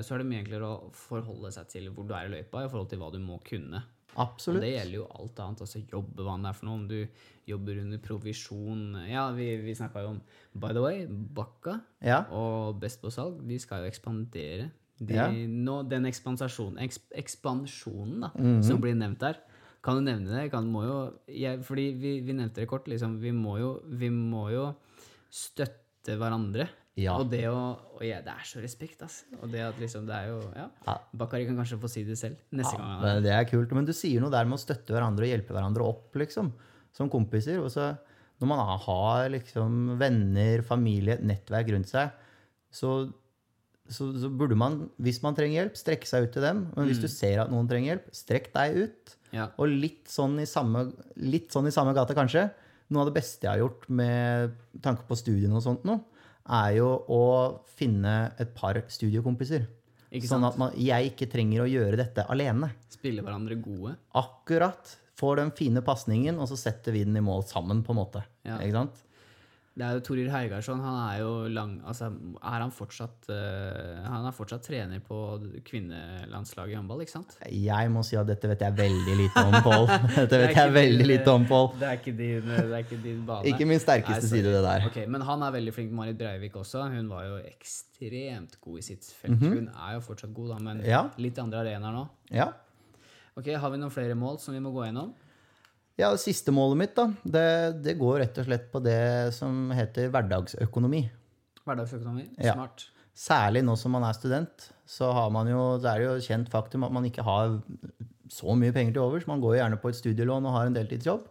så 0.06 0.14
er 0.14 0.22
det 0.22 0.28
mye 0.30 0.44
enklere 0.46 0.70
å 0.70 0.92
forholde 0.96 1.52
seg 1.52 1.68
til 1.74 1.90
hvor 1.92 2.06
du 2.08 2.14
er 2.16 2.30
i 2.30 2.32
løypa, 2.38 2.64
i 2.64 2.70
forhold 2.72 2.90
til 2.94 3.02
hva 3.02 3.10
du 3.12 3.20
må 3.20 3.42
kunne. 3.48 3.82
Og 4.16 4.62
det 4.62 4.72
gjelder 4.74 4.96
jo 4.96 5.08
alt 5.20 5.40
annet. 5.40 5.60
altså 5.62 5.82
Jobbe, 5.92 6.24
hva 6.24 6.38
det 6.42 6.50
er 6.50 6.54
for 6.54 6.66
noe. 6.66 6.76
Om 6.80 6.88
du 6.88 7.08
jobber 7.48 7.82
under 7.82 7.98
provisjon 8.00 9.10
Ja, 9.10 9.32
vi, 9.32 9.58
vi 9.62 9.76
snakka 9.76 10.02
jo 10.02 10.08
om 10.16 10.22
By 10.56 10.72
the 10.74 10.82
way, 10.82 11.06
Bakka 11.08 11.82
Ja. 12.02 12.24
og 12.32 12.80
Best 12.80 13.02
på 13.02 13.12
salg, 13.12 13.46
de 13.48 13.60
skal 13.60 13.84
jo 13.84 13.92
ekspandere. 13.92 14.72
De, 15.00 15.14
Ja. 15.14 15.28
nå, 15.30 15.88
den 15.88 16.06
ekspansasjonen, 16.06 16.80
eksp, 16.82 17.12
ekspansjonen 17.16 18.22
da, 18.22 18.32
Mhm. 18.36 18.64
som 18.64 18.82
blir 18.82 18.96
nevnt 18.96 19.20
der, 19.20 19.38
kan 19.84 19.96
du 19.96 20.02
nevne 20.12 20.28
det? 20.42 20.50
Kan, 20.52 20.66
må 20.72 20.84
jo, 20.84 21.14
jeg, 21.28 21.60
fordi 21.64 21.92
vi, 21.94 22.20
vi 22.22 22.34
nevnte 22.34 22.56
det 22.56 22.68
kort. 22.68 22.86
Liksom, 22.88 23.20
vi, 23.22 23.32
må 23.32 23.60
jo, 23.60 23.82
vi 23.86 24.10
må 24.10 24.50
jo 24.52 24.76
støtte 25.30 26.18
hverandre. 26.18 26.68
Ja. 26.98 27.14
Og 27.22 27.30
det 27.30 27.44
å 27.52 27.60
og 27.98 28.04
ja, 28.06 28.20
Det 28.26 28.34
er 28.34 28.46
så 28.46 28.62
respekt, 28.62 29.02
altså. 29.06 29.26
Og 29.42 29.52
det 29.54 29.62
at 29.66 29.78
liksom, 29.82 30.06
det 30.06 30.16
er 30.18 30.32
jo 30.32 30.40
Ja. 30.56 30.68
Ja. 30.86 30.98
Bakari 31.18 31.48
kan 31.48 31.58
kanskje 31.58 31.80
få 31.82 31.90
si 31.90 32.04
det 32.06 32.18
selv 32.18 32.38
neste 32.52 32.78
gang 32.78 32.98
er 32.98 33.02
Men 33.04 33.24
det 33.26 33.34
er 33.34 33.48
kult. 33.50 33.72
Men 33.74 33.86
du 33.86 33.94
sier 33.94 34.22
noe 34.22 34.34
der 34.34 34.46
med 34.46 34.58
å 34.58 34.62
støtte 34.62 34.94
hverandre 34.94 35.26
og 35.26 35.32
hjelpe 35.32 35.54
hverandre 35.56 35.86
opp, 35.86 36.10
liksom. 36.18 36.52
Som 36.94 37.10
kompiser. 37.14 37.62
Og 37.62 37.72
så 37.74 37.96
når 38.38 38.50
man 38.52 38.62
har 38.86 39.30
liksom 39.34 39.98
venner, 39.98 40.62
familie, 40.66 41.18
nettverk 41.26 41.72
rundt 41.74 41.90
seg, 41.90 42.14
så, 42.70 42.92
så, 43.90 44.10
så 44.14 44.30
burde 44.30 44.58
man, 44.60 44.84
hvis 45.02 45.24
man 45.24 45.38
trenger 45.38 45.64
hjelp, 45.64 45.80
strekke 45.80 46.10
seg 46.10 46.28
ut 46.28 46.36
til 46.36 46.46
dem. 46.46 46.68
Men 46.76 46.90
hvis 46.90 47.02
du 47.02 47.10
ser 47.10 47.42
at 47.42 47.54
noen 47.54 47.70
trenger 47.70 47.96
hjelp, 47.96 48.12
strekk 48.14 48.52
deg 48.54 48.78
ut. 48.84 49.16
Ja. 49.34 49.50
Og 49.58 49.74
litt 49.74 50.06
sånn 50.12 50.38
i 50.44 50.46
samme, 50.50 50.86
litt 51.18 51.50
sånn 51.56 51.70
i 51.70 51.74
samme 51.74 51.96
gate, 51.98 52.18
kanskje. 52.18 52.46
Noe 52.94 53.04
av 53.04 53.10
det 53.10 53.18
beste 53.18 53.48
jeg 53.48 53.56
har 53.56 53.64
gjort 53.66 53.90
med 53.90 54.54
tanke 54.86 55.04
på 55.10 55.18
studiene 55.20 55.58
og 55.58 55.66
sånt 55.66 55.88
nå, 55.88 55.98
er 56.48 56.78
jo 56.78 56.92
å 57.12 57.24
finne 57.78 58.34
et 58.40 58.54
par 58.56 58.80
studiekompiser. 58.92 59.68
Ikke 60.08 60.30
Sånn 60.30 60.46
at 60.48 60.56
man, 60.60 60.76
jeg 60.80 61.12
ikke 61.12 61.28
trenger 61.32 61.66
å 61.66 61.70
gjøre 61.70 62.00
dette 62.00 62.24
alene. 62.32 62.72
Spille 62.94 63.26
hverandre 63.26 63.58
gode. 63.60 63.98
Akkurat. 64.16 64.96
Får 65.18 65.40
den 65.42 65.52
fine 65.58 65.82
pasningen, 65.82 66.38
og 66.38 66.48
så 66.52 66.56
setter 66.60 66.94
vi 66.94 67.02
den 67.08 67.18
i 67.18 67.24
mål 67.26 67.42
sammen, 67.50 67.82
på 67.84 67.94
en 67.94 68.00
måte. 68.00 68.22
Ja. 68.46 68.60
Ikke 68.62 68.84
sant? 68.84 69.00
Det 69.78 69.86
er 69.86 69.98
jo 69.98 70.02
Torir 70.08 70.30
Heigarsson, 70.34 70.80
Han 70.82 70.96
er 71.04 71.20
jo 71.22 71.32
lang 71.54 71.76
Altså, 71.86 72.10
er 72.42 72.64
han 72.64 72.72
fortsatt 72.74 73.30
uh, 73.30 74.08
Han 74.08 74.26
er 74.26 74.34
fortsatt 74.36 74.66
trener 74.66 75.04
på 75.06 75.20
kvinnelandslaget 75.68 76.74
i 76.74 76.78
håndball, 76.80 77.04
ikke 77.06 77.14
sant? 77.14 77.36
Jeg 77.54 77.92
må 77.94 78.02
si 78.08 78.18
at 78.18 78.30
dette 78.30 78.50
vet 78.50 78.64
jeg 78.66 78.78
veldig 78.78 79.18
lite 79.22 79.44
om, 79.44 79.58
Pål. 79.68 79.86
Dette 80.22 80.40
vet 80.42 80.58
jeg 80.58 80.74
veldig 80.74 81.08
lite 81.12 81.34
om, 81.34 81.46
Pål. 81.50 81.70
Det 81.82 81.94
din, 82.08 82.48
det 82.48 82.64
er 82.66 82.82
ikke 82.82 83.00
din 83.04 83.22
bane. 83.28 83.46
Ikke 83.52 83.68
min 83.70 83.82
sterkeste 83.82 84.26
Nei, 84.26 84.32
side, 84.32 84.54
det 84.56 84.64
der. 84.66 84.88
Ok, 84.90 85.00
Men 85.14 85.26
han 85.28 85.46
er 85.46 85.54
veldig 85.60 85.74
flink. 85.76 85.94
Marit 85.98 86.18
Breivik 86.20 86.58
også. 86.60 86.88
Hun 86.94 87.10
var 87.12 87.28
jo 87.28 87.38
ekstremt 87.46 88.58
god 88.64 88.82
i 88.82 88.86
sitt 88.86 89.06
felt. 89.20 89.44
Hun 89.44 89.70
er 89.70 89.98
jo 89.98 90.04
fortsatt 90.06 90.34
god, 90.34 90.56
da, 90.56 90.60
men. 90.70 90.82
Ja. 90.88 91.06
litt 91.22 91.38
andre 91.42 91.64
arenaer 91.66 91.96
nå. 91.96 92.08
Ja. 92.34 92.50
Ok, 93.38 93.52
Har 93.54 93.70
vi 93.74 93.82
noen 93.82 93.94
flere 93.94 94.18
mål 94.18 94.42
som 94.42 94.58
vi 94.58 94.64
må 94.64 94.74
gå 94.74 94.88
gjennom? 94.88 95.14
Ja, 95.98 96.12
det 96.14 96.22
siste 96.22 96.54
målet 96.54 96.78
mitt, 96.84 96.94
da, 96.98 97.08
det, 97.26 97.48
det 97.86 97.98
går 97.98 98.20
rett 98.22 98.38
og 98.38 98.46
slett 98.46 98.68
på 98.74 98.82
det 98.86 99.34
som 99.36 99.72
heter 99.74 100.12
hverdagsøkonomi. 100.14 101.02
Hverdagsøkonomi. 101.66 102.28
Ja. 102.38 102.54
Smart. 102.54 102.86
Særlig 103.18 103.64
nå 103.66 103.74
som 103.82 103.96
man 103.98 104.06
er 104.06 104.14
student, 104.14 104.68
så 104.86 105.10
har 105.16 105.32
man 105.34 105.50
jo, 105.50 105.62
det 105.82 105.90
er 105.90 106.04
jo 106.06 106.20
kjent 106.22 106.52
faktum 106.54 106.86
at 106.86 106.94
man 106.94 107.08
ikke 107.08 107.26
har 107.26 107.58
så 108.30 108.54
mye 108.60 108.76
penger 108.76 108.94
til 108.94 109.08
overs. 109.08 109.26
Man 109.30 109.42
går 109.42 109.56
jo 109.56 109.62
gjerne 109.64 109.80
på 109.82 109.90
et 109.90 109.98
studielån 109.98 110.46
og 110.46 110.54
har 110.54 110.70
en 110.70 110.78
deltidsjobb. 110.78 111.26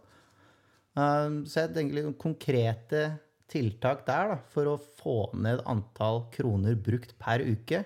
Um, 0.97 1.45
Så 1.47 1.63
jeg 1.63 1.75
tenker 1.77 1.99
litt 1.99 2.17
konkrete 2.19 3.05
tiltak 3.47 4.03
der 4.07 4.33
da, 4.33 4.37
for 4.51 4.73
å 4.73 4.79
få 4.99 5.29
ned 5.37 5.61
antall 5.69 6.25
kroner 6.33 6.75
brukt 6.75 7.15
per 7.21 7.43
uke. 7.45 7.85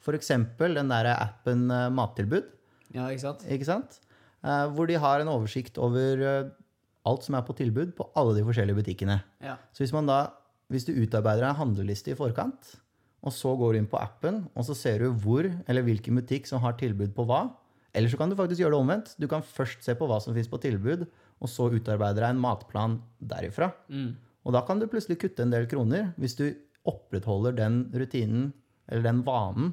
F.eks. 0.00 0.30
den 0.60 0.92
der 0.92 1.10
appen 1.12 1.66
eh, 1.74 1.88
Mattilbud. 1.92 2.46
Ja, 2.94 3.08
ikke 3.10 3.24
sant? 3.24 3.42
ikke 3.50 3.66
sant? 3.68 3.98
Eh, 4.44 4.66
Hvor 4.74 4.88
de 4.88 4.98
har 5.00 5.20
en 5.20 5.32
oversikt 5.32 5.78
over 5.78 6.24
eh, 6.24 6.50
alt 7.08 7.24
som 7.26 7.36
er 7.36 7.46
på 7.46 7.56
tilbud 7.56 7.94
på 7.96 8.06
alle 8.18 8.36
de 8.36 8.44
forskjellige 8.46 8.82
butikkene. 8.82 9.20
Ja. 9.44 9.56
Så 9.72 9.84
hvis, 9.84 9.94
man 9.96 10.08
da, 10.08 10.20
hvis 10.72 10.86
du 10.88 10.94
utarbeider 10.94 11.48
en 11.48 11.58
handleliste 11.58 12.12
i 12.12 12.18
forkant, 12.18 12.76
og 13.20 13.34
så 13.36 13.52
går 13.58 13.72
du 13.72 13.80
inn 13.80 13.90
på 13.90 14.00
appen, 14.00 14.44
og 14.56 14.64
så 14.64 14.76
ser 14.76 15.02
du 15.02 15.10
hvor 15.22 15.44
eller 15.44 15.84
hvilken 15.84 16.16
butikk 16.16 16.48
som 16.48 16.62
har 16.64 16.78
tilbud 16.80 17.12
på 17.16 17.26
hva, 17.28 17.50
eller 17.96 18.08
så 18.08 18.20
kan 18.20 18.30
du 18.30 18.38
faktisk 18.38 18.62
gjøre 18.62 18.76
det 18.76 18.80
omvendt. 18.80 19.12
Du 19.18 19.26
kan 19.28 19.42
først 19.42 19.82
se 19.84 19.96
på 19.98 20.06
hva 20.08 20.20
som 20.22 20.32
finnes 20.32 20.50
på 20.50 20.60
tilbud, 20.62 21.04
og 21.40 21.50
så 21.50 21.66
utarbeide 21.72 22.20
deg 22.20 22.28
en 22.30 22.42
matplan 22.42 23.00
derifra. 23.18 23.72
Mm. 23.90 24.12
Og 24.46 24.54
da 24.54 24.62
kan 24.64 24.80
du 24.80 24.88
plutselig 24.88 25.18
kutte 25.20 25.44
en 25.44 25.52
del 25.52 25.66
kroner 25.68 26.12
hvis 26.20 26.36
du 26.38 26.46
opprettholder 26.88 27.56
den 27.58 27.82
rutinen 27.92 28.52
eller 28.88 29.04
den 29.04 29.24
vanen 29.26 29.72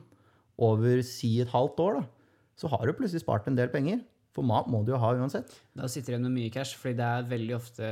over 0.57 1.03
si 1.05 1.37
et 1.43 1.51
halvt 1.53 1.79
år. 1.83 1.99
Da. 1.99 2.41
Så 2.57 2.71
har 2.73 2.83
du 2.83 2.95
plutselig 2.97 3.23
spart 3.23 3.47
en 3.47 3.57
del 3.59 3.69
penger. 3.71 4.01
For 4.37 4.45
mat 4.45 4.67
må 4.69 4.83
du 4.85 4.91
jo 4.93 4.99
ha 5.01 5.15
uansett. 5.17 5.49
Da 5.73 5.87
sitter 5.89 6.13
du 6.13 6.13
igjen 6.13 6.27
med 6.27 6.35
mye 6.35 6.53
cash, 6.53 6.77
fordi 6.77 6.99
det 6.99 7.05
er 7.07 7.23
veldig 7.31 7.55
ofte 7.57 7.87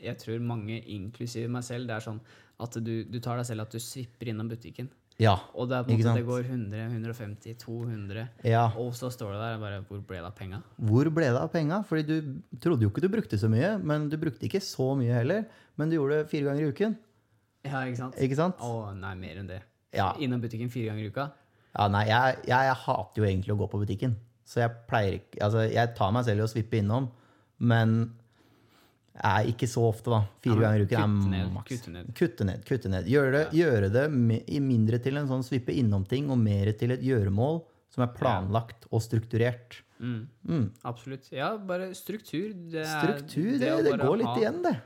Jeg 0.00 0.16
tror 0.22 0.40
mange, 0.40 0.78
inklusive 0.88 1.50
meg 1.52 1.66
selv, 1.68 1.90
det 1.90 1.98
er 1.98 2.06
sånn 2.06 2.22
at 2.62 2.78
du, 2.80 2.92
du 3.10 3.18
tar 3.20 3.36
deg 3.36 3.48
selv 3.48 3.66
at 3.66 3.74
du 3.74 3.82
svipper 3.82 4.30
innom 4.32 4.48
butikken. 4.48 4.88
Ja. 5.20 5.34
Og 5.52 5.68
det 5.68 5.76
er 5.82 6.14
det 6.16 6.24
går 6.24 6.46
100, 6.46 6.86
150, 6.94 7.58
200, 7.60 8.24
ja. 8.48 8.62
og 8.80 8.94
så 8.96 9.10
står 9.12 9.34
det 9.34 9.40
der 9.42 9.58
bare 9.60 9.82
Hvor 9.88 10.00
ble 10.08 10.22
det 10.22 10.30
av 10.30 10.34
penga? 10.38 10.62
Hvor 10.80 11.10
ble 11.12 11.28
det 11.28 11.42
av 11.42 11.50
penga? 11.52 11.82
Fordi 11.88 12.06
du 12.08 12.56
trodde 12.62 12.86
jo 12.86 12.92
ikke 12.92 13.04
du 13.04 13.10
brukte 13.12 13.38
så 13.38 13.50
mye, 13.52 13.74
men 13.82 14.08
du 14.08 14.16
brukte 14.20 14.48
ikke 14.48 14.62
så 14.64 14.92
mye 14.98 15.12
heller. 15.20 15.44
Men 15.76 15.92
du 15.92 15.98
gjorde 15.98 16.22
det 16.22 16.30
fire 16.32 16.48
ganger 16.48 16.64
i 16.64 16.72
uken. 16.72 16.96
Ja, 17.68 17.84
ikke 17.84 18.00
sant? 18.00 18.18
Ikke 18.24 18.40
sant? 18.40 18.64
Å 18.64 18.90
nei, 18.96 19.14
mer 19.20 19.44
enn 19.44 19.52
det. 19.52 19.60
Ja. 19.92 20.12
Innom 20.24 20.40
butikken 20.42 20.72
fire 20.72 20.90
ganger 20.90 21.04
i 21.04 21.12
uka. 21.12 21.28
Ja, 21.72 21.88
nei, 21.92 22.06
jeg, 22.08 22.42
jeg, 22.48 22.68
jeg 22.68 22.80
hater 22.86 23.22
jo 23.22 23.28
egentlig 23.28 23.54
å 23.54 23.60
gå 23.60 23.68
på 23.72 23.80
butikken. 23.84 24.16
Så 24.52 24.60
jeg 24.60 24.74
pleier 24.90 25.14
ikke 25.20 25.40
Altså, 25.46 25.62
jeg 25.72 25.94
tar 25.96 26.10
meg 26.12 26.26
selv 26.28 26.42
i 26.42 26.44
å 26.44 26.50
svippe 26.52 26.76
innom, 26.82 27.06
men 27.64 27.94
jeg 29.12 29.28
er 29.44 29.48
ikke 29.52 29.68
så 29.68 29.82
ofte, 29.90 30.08
da. 30.12 30.22
Fire 30.42 30.56
Ja, 30.56 30.60
ganger 30.66 30.80
i 30.82 30.86
uken 30.86 31.16
kutte 31.20 31.40
er 31.40 31.50
maks. 31.52 31.68
kutte 31.72 31.92
ned. 31.92 32.12
Kutte 32.16 32.44
ned. 32.48 32.62
kutte 32.68 32.88
ned. 32.92 33.06
Gjøre 33.12 33.32
det, 33.32 33.42
gjøre 33.58 33.90
det 33.92 34.04
mi- 34.10 34.42
i 34.48 34.58
mindre 34.60 34.98
til 35.04 35.16
en 35.20 35.28
sånn 35.28 35.44
svippe 35.44 35.68
innom-ting, 35.76 36.30
og 36.32 36.38
mer 36.40 36.72
til 36.72 36.92
et 36.92 37.00
gjøremål 37.04 37.62
som 37.92 38.04
er 38.04 38.12
planlagt 38.16 38.86
og 38.90 39.02
strukturert. 39.04 39.82
Mm. 40.00 40.26
Mm. 40.48 40.70
Absolutt. 40.84 41.28
Ja, 41.30 41.56
bare 41.58 41.90
struktur. 41.94 42.52
Det 42.72 42.80
er, 42.86 42.98
Struktur, 43.04 43.58
det, 43.60 43.70
å 43.70 43.82
det 43.84 44.00
går 44.00 44.16
litt 44.18 44.26
ha- 44.26 44.38
igjen, 44.40 44.62
det. 44.62 44.76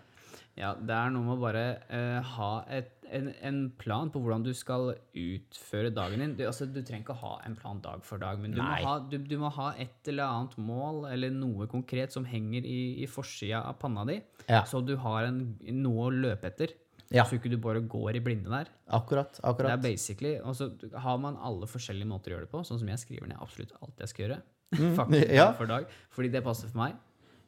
Ja, 0.58 0.74
det 0.74 0.90
er 0.90 1.10
noe 1.10 1.22
med 1.22 1.38
å 1.38 1.40
bare 1.40 1.64
uh, 1.90 2.22
ha 2.22 2.64
et, 2.68 2.95
en, 3.14 3.28
en 3.44 3.58
plan 3.78 4.10
på 4.12 4.20
hvordan 4.22 4.44
du 4.46 4.52
skal 4.56 4.94
utføre 5.16 5.92
dagen 5.94 6.22
din. 6.22 6.34
Du, 6.38 6.44
altså, 6.48 6.66
du 6.66 6.80
trenger 6.80 7.04
ikke 7.04 7.18
ha 7.22 7.34
en 7.46 7.56
plan 7.58 7.80
dag 7.84 8.04
for 8.06 8.22
dag, 8.22 8.40
men 8.42 8.54
du 8.54 8.60
må, 8.62 8.70
ha, 8.86 8.96
du, 9.10 9.18
du 9.18 9.36
må 9.40 9.50
ha 9.56 9.70
et 9.82 10.10
eller 10.10 10.26
annet 10.26 10.56
mål 10.58 11.06
eller 11.12 11.34
noe 11.34 11.68
konkret 11.70 12.14
som 12.14 12.26
henger 12.28 12.66
i, 12.66 12.80
i 13.04 13.10
forsida 13.10 13.62
av 13.66 13.78
panna 13.82 14.06
di, 14.08 14.18
Ja. 14.48 14.64
så 14.68 14.82
du 14.84 14.96
har 15.02 15.28
en, 15.28 15.40
noe 15.78 16.08
å 16.08 16.12
løpe 16.14 16.50
etter. 16.50 16.74
Ja. 17.14 17.22
Så 17.22 17.38
ikke 17.38 17.52
du 17.52 17.58
bare 17.62 17.80
går 17.86 18.18
i 18.18 18.22
blinde 18.24 18.50
der. 18.50 18.70
Akkurat. 18.90 19.38
Det 19.38 19.70
er 19.70 19.82
basically, 19.82 20.36
og 20.42 20.56
så 20.58 20.72
har 21.04 21.18
man 21.22 21.38
alle 21.38 21.68
forskjellige 21.70 22.10
måter 22.10 22.32
å 22.32 22.36
gjøre 22.36 22.48
det 22.48 22.52
på, 22.54 22.64
sånn 22.66 22.80
som 22.82 22.90
jeg 22.90 23.02
skriver 23.04 23.30
ned 23.30 23.38
absolutt 23.42 23.76
alt 23.78 24.02
jeg 24.02 24.12
skal 24.12 24.26
gjøre. 24.26 24.40
faktisk 24.98 25.30
ja. 25.30 25.52
for 25.54 25.70
dag, 25.70 25.86
fordi 26.10 26.32
det 26.34 26.42
passer 26.42 26.72
for 26.72 26.82
meg. 26.82 26.96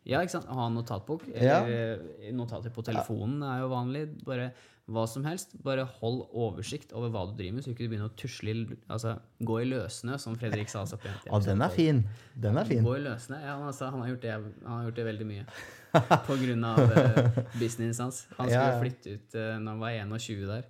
Ja, 0.08 0.22
ikke 0.22 0.38
sant? 0.38 0.48
Ha 0.54 0.68
en 0.70 0.76
notatbok. 0.78 1.26
Ja. 1.34 1.60
Eller 1.60 2.04
eh, 2.22 2.30
notater 2.36 2.72
på 2.72 2.84
telefonen 2.86 3.42
er 3.44 3.64
jo 3.64 3.72
vanlig. 3.74 4.06
Bare 4.24 4.52
hva 4.88 5.04
som 5.11 5.25
helst. 5.28 5.52
Bare 5.64 5.85
hold 5.99 6.23
oversikt 6.33 6.95
over 6.97 7.12
hva 7.12 7.26
du 7.28 7.35
driver 7.38 7.59
med, 7.59 7.64
så 7.64 7.73
ikke 7.73 7.85
du 7.87 7.92
begynner 7.92 8.11
å 8.11 8.16
tusle 8.18 8.54
Altså 8.88 9.16
gå 9.45 9.59
i 9.62 9.66
løssnø, 9.68 10.16
som 10.21 10.37
Fredrik 10.40 10.73
sa 10.73 10.85
så 10.88 10.99
pent. 11.00 11.26
Ja, 11.28 11.40
den 11.45 11.64
er 11.64 11.75
fin. 11.75 12.02
Den 12.35 12.61
er 12.61 12.68
fin. 12.68 12.85
Gå 12.87 12.97
i 12.97 13.04
løssnø. 13.04 13.40
Ja, 13.42 13.59
altså, 13.68 13.90
han, 13.92 14.00
har 14.04 14.14
gjort 14.14 14.25
det, 14.25 14.33
han 14.64 14.75
har 14.75 14.88
gjort 14.88 15.00
det 15.00 15.07
veldig 15.11 15.28
mye. 15.28 15.47
På 16.28 16.37
grunn 16.40 16.64
av 16.68 16.80
uh, 16.85 17.42
businessen 17.57 18.09
hans. 18.09 18.25
Han 18.37 18.49
skulle 18.49 18.57
Ja, 18.57 18.75
ja. 18.75 18.80
flytte 18.83 19.16
ut 19.16 19.38
uh, 19.38 19.54
når 19.61 19.71
han 19.73 19.85
var 19.85 20.18
21 20.18 20.49
der 20.49 20.68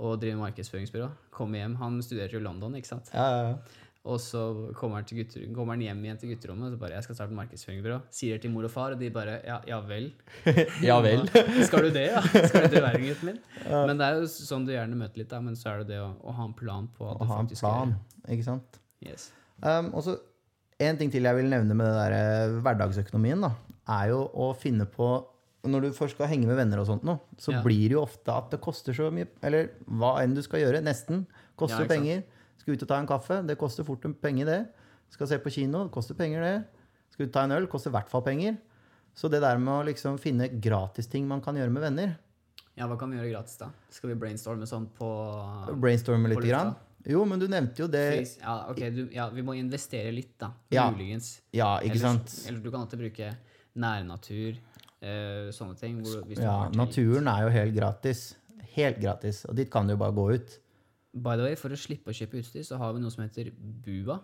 og 0.00 0.16
drive 0.16 0.38
markedsføringsbyrå. 0.40 1.10
Komme 1.34 1.60
hjem. 1.60 1.74
Han 1.76 1.98
studerte 2.04 2.38
jo 2.38 2.40
i 2.40 2.44
London, 2.46 2.72
ikke 2.78 2.88
sant. 2.88 3.10
Ja, 3.12 3.26
ja, 3.28 3.40
ja. 3.50 3.88
Og 4.08 4.16
så 4.16 4.40
kommer 4.78 4.96
han, 4.96 5.04
til 5.04 5.18
gutter, 5.20 5.42
kommer 5.52 5.74
han 5.76 5.82
hjem 5.84 5.98
igjen 6.06 6.18
til 6.22 6.30
gutterommet 6.32 6.70
og 6.70 6.72
så 6.72 6.78
bare 6.80 6.94
'Jeg 6.96 7.04
skal 7.04 7.16
starte 7.18 7.34
markedsføringsbyrå'. 7.36 7.98
Sier 8.10 8.32
det 8.38 8.42
til 8.46 8.50
mor 8.50 8.64
og 8.64 8.70
far, 8.72 8.92
og 8.92 8.98
de 8.98 9.10
bare 9.10 9.40
'Ja, 9.44 9.58
ja 9.68 9.80
vel'. 9.84 10.12
Ja 10.88 11.00
vel. 11.04 11.28
Skal 11.68 11.84
du 11.84 11.90
det, 11.92 12.06
ja? 12.08 12.22
Skal 12.22 12.62
du 12.64 12.74
det 12.76 12.82
være 12.82 12.98
gutten 13.02 13.26
min? 13.28 13.38
Men 13.88 13.98
det 14.00 14.06
er 14.06 14.14
jo 14.22 14.24
sånn 14.24 14.64
du 14.64 14.72
gjerne 14.72 14.96
møter 14.96 15.18
litt, 15.20 15.28
da. 15.28 15.40
Men 15.44 15.54
så 15.54 15.68
er 15.74 15.78
det 15.84 15.88
det 15.92 16.00
å, 16.00 16.14
å 16.24 16.32
ha 16.32 16.44
en 16.48 16.54
plan 16.56 16.88
på 16.96 17.04
hva 17.04 17.12
Å 17.12 17.20
du 17.20 17.28
ha 17.28 17.40
en 17.40 17.52
plan, 17.52 17.94
ikke 18.28 18.44
sant. 18.48 18.80
Yes. 19.04 19.30
Um, 19.62 19.92
og 19.94 20.02
så 20.08 20.16
En 20.80 20.96
ting 20.96 21.10
til 21.12 21.22
jeg 21.28 21.36
vil 21.36 21.50
nevne 21.52 21.74
med 21.76 21.84
det 21.84 21.92
der 21.98 22.12
eh, 22.16 22.54
hverdagsøkonomien, 22.64 23.42
da, 23.44 23.50
er 24.00 24.08
jo 24.14 24.22
å 24.32 24.54
finne 24.56 24.86
på 24.88 25.26
Når 25.68 25.80
du 25.82 25.88
først 25.92 26.16
skal 26.16 26.30
henge 26.32 26.46
med 26.48 26.56
venner 26.56 26.80
og 26.80 26.86
sånt 26.88 27.04
nå, 27.04 27.18
så 27.36 27.52
Ja. 27.52 27.60
blir 27.62 27.84
det 27.90 27.98
jo 27.98 28.00
ofte 28.06 28.32
at 28.32 28.48
det 28.50 28.62
koster 28.64 28.96
så 28.96 29.10
mye 29.12 29.28
Eller 29.44 29.68
hva 29.84 30.22
enn 30.22 30.32
du 30.32 30.40
skal 30.40 30.60
gjøre, 30.64 30.80
nesten. 30.80 31.26
Koster 31.54 31.84
Ja, 31.84 31.88
penger. 31.92 32.22
sant. 32.24 32.36
Skal 32.60 32.76
ut 32.76 32.82
og 32.84 32.90
ta 32.90 32.98
en 33.00 33.08
kaffe, 33.08 33.40
det 33.48 33.56
koster 33.60 33.86
fort 33.86 34.04
en 34.04 34.14
penge, 34.14 34.44
det. 34.48 34.60
Skal 35.10 35.26
se 35.30 35.38
på 35.42 35.50
kino, 35.54 35.86
det 35.86 35.94
koster 35.94 36.14
penger, 36.18 36.44
det. 36.44 36.56
Skal 37.14 37.24
ut 37.26 37.30
og 37.30 37.36
ta 37.38 37.44
en 37.46 37.54
øl, 37.56 37.64
Det 37.66 37.72
koster 37.72 37.90
i 37.90 37.96
hvert 37.96 38.10
fall 38.12 38.22
penger. 38.26 38.58
Så 39.16 39.30
det 39.32 39.40
der 39.42 39.58
med 39.58 39.72
å 39.74 39.86
liksom 39.88 40.18
finne 40.22 40.46
gratisting 40.62 41.26
man 41.28 41.40
kan 41.44 41.56
gjøre 41.58 41.72
med 41.72 41.82
venner, 41.88 42.18
Ja, 42.78 42.86
hva 42.88 42.96
kan 42.96 43.10
vi 43.10 43.18
gjøre 43.18 43.32
gratis, 43.34 43.56
da? 43.60 43.66
Skal 43.92 44.12
vi 44.12 44.14
brainstorme 44.22 44.64
sånn 44.68 44.86
på 44.96 45.08
brainstorme 45.82 46.30
litt. 46.30 46.46
Grann. 46.46 46.74
Jo, 47.08 47.24
men 47.28 47.40
du 47.40 47.46
nevnte 47.48 47.82
jo 47.82 47.88
det 47.88 48.38
Ja, 48.40 48.54
ok, 48.70 48.80
du, 48.94 49.02
ja, 49.12 49.28
vi 49.32 49.42
må 49.44 49.56
investere 49.58 50.12
litt, 50.14 50.36
da. 50.38 50.52
Ja. 50.72 50.86
Muligens. 50.92 51.40
Ja, 51.52 51.78
ikke 51.80 51.96
Eller- 51.98 52.20
sant? 52.20 52.34
Eller 52.48 52.60
du 52.60 52.70
kan 52.70 52.80
alltid 52.84 53.00
bruke 53.00 53.36
nærnatur, 53.76 54.56
eh, 55.02 55.50
sånne 55.52 55.76
ting. 55.78 56.00
Hvor, 56.02 56.24
Ja, 56.36 56.68
naturen 56.68 57.28
er 57.28 57.42
jo 57.42 57.48
helt 57.48 57.74
gratis. 57.74 58.34
Helt 58.74 59.00
gratis. 59.00 59.44
Og 59.46 59.56
dit 59.56 59.70
kan 59.70 59.86
du 59.86 59.94
jo 59.94 59.96
bare 59.98 60.12
gå 60.12 60.34
ut. 60.34 60.58
By 61.12 61.36
the 61.36 61.46
way, 61.48 61.56
for 61.58 61.74
å 61.74 61.78
slippe 61.78 62.12
å 62.12 62.14
kjøpe 62.14 62.38
utstyr, 62.38 62.62
så 62.66 62.78
har 62.78 62.94
vi 62.94 63.02
noe 63.02 63.10
som 63.10 63.24
heter 63.24 63.50
BUA. 63.56 64.18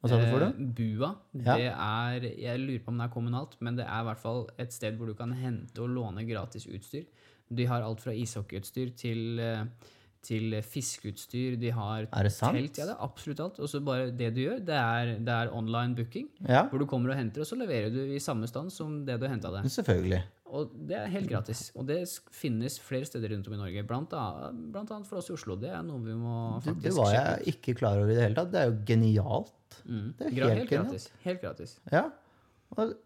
Hva 0.00 0.08
sa 0.08 0.16
du 0.20 0.26
for 0.30 0.42
det? 0.42 0.50
Eh, 0.52 0.68
BUA. 0.76 1.10
Ja. 1.44 1.56
Det 1.56 1.70
er 1.70 2.26
Jeg 2.40 2.60
lurer 2.60 2.82
på 2.84 2.92
om 2.92 3.00
det 3.00 3.06
er 3.06 3.14
kommunalt, 3.14 3.56
men 3.60 3.76
det 3.76 3.86
er 3.86 4.00
i 4.00 4.08
hvert 4.08 4.22
fall 4.22 4.46
et 4.60 4.72
sted 4.72 4.96
hvor 4.96 5.10
du 5.10 5.14
kan 5.16 5.32
hente 5.36 5.80
og 5.80 5.92
låne 5.92 6.24
gratis 6.28 6.66
utstyr. 6.68 7.08
De 7.50 7.66
har 7.66 7.84
alt 7.84 8.00
fra 8.04 8.14
ishockeyutstyr 8.16 8.94
til, 8.96 9.40
eh, 9.40 9.64
til 10.22 10.52
fiskeutstyr. 10.62 11.56
De 11.60 11.70
har 11.72 12.06
Er 12.12 12.22
det 12.26 12.32
sant? 12.32 12.56
telt. 12.58 12.76
Ja, 12.78 12.86
det 12.90 12.94
er 12.96 13.04
absolutt 13.06 13.40
alt. 13.40 13.60
Og 13.60 13.68
så 13.72 13.80
bare 13.84 14.10
det 14.10 14.32
du 14.36 14.42
gjør, 14.42 14.58
det 14.64 14.76
er, 14.76 15.14
det 15.18 15.28
er 15.36 15.52
online 15.56 15.94
booking. 15.96 16.28
Ja, 16.46 16.66
Hvor 16.68 16.78
du 16.78 16.86
kommer 16.86 17.10
og 17.14 17.16
henter, 17.16 17.40
og 17.40 17.46
så 17.48 17.56
leverer 17.56 17.90
du 17.94 18.02
i 18.14 18.18
samme 18.20 18.46
stand 18.50 18.70
som 18.74 19.04
det 19.06 19.18
du 19.20 19.26
henta 19.28 19.50
det. 19.54 19.64
selvfølgelig. 19.72 20.22
Og 20.50 20.72
det 20.88 20.96
er 20.98 21.06
helt 21.06 21.28
gratis. 21.30 21.70
Og 21.78 21.86
det 21.86 22.00
finnes 22.34 22.78
flere 22.82 23.06
steder 23.06 23.30
rundt 23.30 23.46
om 23.46 23.54
i 23.54 23.56
Norge. 23.60 23.84
Blant, 23.86 24.12
annet, 24.12 24.64
blant 24.74 24.90
annet 24.90 25.06
for 25.06 25.20
oss 25.20 25.28
i 25.30 25.34
Oslo. 25.36 25.54
Det 25.56 25.70
er 25.70 25.82
noe 25.86 26.00
vi 26.02 26.16
må 26.18 26.60
faktisk 26.60 26.80
sjekke. 26.80 26.88
det 26.88 26.96
var 26.98 27.12
jeg 27.14 27.54
ikke 27.54 27.74
klar 27.78 28.00
over 28.00 28.10
i 28.10 28.16
det 28.18 28.24
hele 28.24 28.34
tatt. 28.40 28.50
Det 28.50 28.60
er 28.60 28.66
jo 28.72 28.80
genialt. 28.88 29.52
Mm. 29.86 30.08
Det 30.18 30.26
er 30.26 30.30
helt 30.30 30.50
helt 30.58 30.68
genialt. 30.68 30.90
gratis. 30.90 31.10
Helt 31.22 31.40
gratis. 31.44 31.76
Ja. 31.94 32.02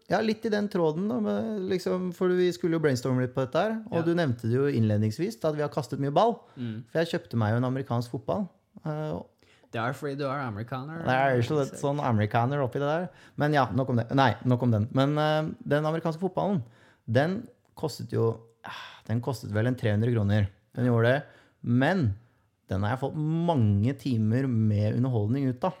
Ja, 0.09 0.19
litt 0.21 0.45
i 0.45 0.51
den 0.53 0.67
tråden, 0.69 1.07
da, 1.09 1.35
liksom, 1.71 2.11
for 2.13 2.29
vi 2.37 2.51
skulle 2.53 2.77
jo 2.77 2.83
brainstorme 2.83 3.23
litt 3.25 3.33
på 3.33 3.41
dette 3.45 3.61
her. 3.63 3.71
Og 3.89 3.97
Ja. 3.97 4.01
du 4.05 4.13
nevnte 4.13 4.45
det 4.45 4.53
jo 4.53 4.67
innledningsvis, 4.69 5.39
at 5.43 5.55
vi 5.55 5.61
har 5.61 5.69
kastet 5.73 5.99
mye 5.99 6.13
ball. 6.13 6.35
Mm. 6.55 6.83
For 6.91 6.99
jeg 7.01 7.09
kjøpte 7.15 7.35
meg 7.41 7.51
jo 7.53 7.57
en 7.57 7.69
amerikansk 7.71 8.11
fotball. 8.11 8.47
Eh, 8.85 9.21
Det 9.71 9.81
er 9.81 9.93
fordi 9.93 10.15
du 10.17 10.23
er 10.23 10.39
amerikaner. 10.47 11.01
Det 11.03 11.09
er 11.11 11.41
ikke 11.41 11.57
litt 11.59 11.79
sånn 11.81 11.99
amerikaner 11.99 12.61
oppi 12.63 12.79
det 12.79 12.87
der. 12.87 13.09
Men 13.35 13.51
ja, 13.53 13.65
nok 13.73 13.89
om 13.89 13.95
det. 13.97 14.05
Nei, 14.15 14.33
nok 14.45 14.61
om 14.63 14.71
den. 14.71 14.87
Men 14.93 15.17
uh, 15.17 15.51
den 15.67 15.83
amerikanske 15.83 16.21
fotballen, 16.21 16.61
den 17.11 17.47
kostet 17.75 18.09
jo 18.13 18.39
ah, 18.63 19.01
Den 19.05 19.19
kostet 19.21 19.51
vel 19.51 19.67
en 19.67 19.75
300 19.75 20.13
kroner. 20.13 20.47
Den 20.75 20.85
gjorde 20.85 21.09
det. 21.09 21.23
Men 21.61 22.15
den 22.69 22.83
har 22.83 22.91
jeg 22.95 22.99
fått 23.01 23.17
mange 23.17 23.93
timer 23.99 24.47
med 24.47 24.95
underholdning 24.95 25.49
ut 25.49 25.63
av. 25.67 25.73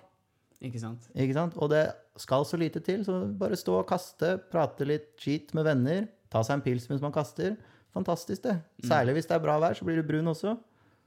Ikke 0.65 0.81
sant? 0.81 1.05
Ikke 1.13 1.35
sant? 1.37 1.55
Og 1.61 1.69
det 1.71 1.83
skal 2.21 2.45
så 2.47 2.57
lite 2.59 2.81
til. 2.85 3.03
Så 3.05 3.19
bare 3.37 3.57
stå 3.59 3.77
og 3.81 3.87
kaste, 3.89 4.35
prate 4.51 4.87
litt 4.87 5.11
skit 5.21 5.53
med 5.57 5.67
venner, 5.67 6.07
ta 6.33 6.41
seg 6.45 6.57
en 6.59 6.65
pils 6.65 6.87
mens 6.89 7.03
man 7.03 7.13
kaster. 7.15 7.55
Fantastisk, 7.95 8.41
det. 8.43 8.57
Særlig 8.83 9.13
hvis 9.19 9.29
det 9.29 9.37
er 9.37 9.43
bra 9.45 9.55
vær, 9.63 9.77
så 9.77 9.85
blir 9.87 10.01
du 10.01 10.07
brun 10.07 10.27
også. 10.33 10.55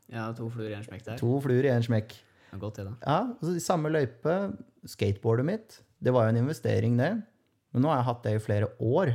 Ja, 0.08 0.30
to 0.32 0.46
fluer 0.48 0.70
i 0.72 0.76
en 0.78 0.86
smekk 0.86 1.02
der. 1.04 1.18
To 1.20 1.34
fluer 1.44 1.66
i 1.68 1.72
én 1.74 1.84
smekk. 1.84 2.14
Er 2.54 2.60
godt, 2.62 2.78
det, 2.80 2.86
da. 2.88 2.94
Ja, 3.04 3.18
altså 3.34 3.56
i 3.58 3.60
samme 3.60 3.90
løype, 3.92 4.36
skateboardet 4.88 5.44
mitt, 5.44 5.80
det 6.00 6.14
var 6.16 6.24
jo 6.28 6.32
en 6.32 6.40
investering 6.46 6.94
det. 6.96 7.10
Men 7.74 7.84
nå 7.84 7.90
har 7.92 7.98
jeg 8.00 8.06
hatt 8.08 8.22
det 8.24 8.32
i 8.38 8.40
flere 8.40 8.70
år, 8.80 9.10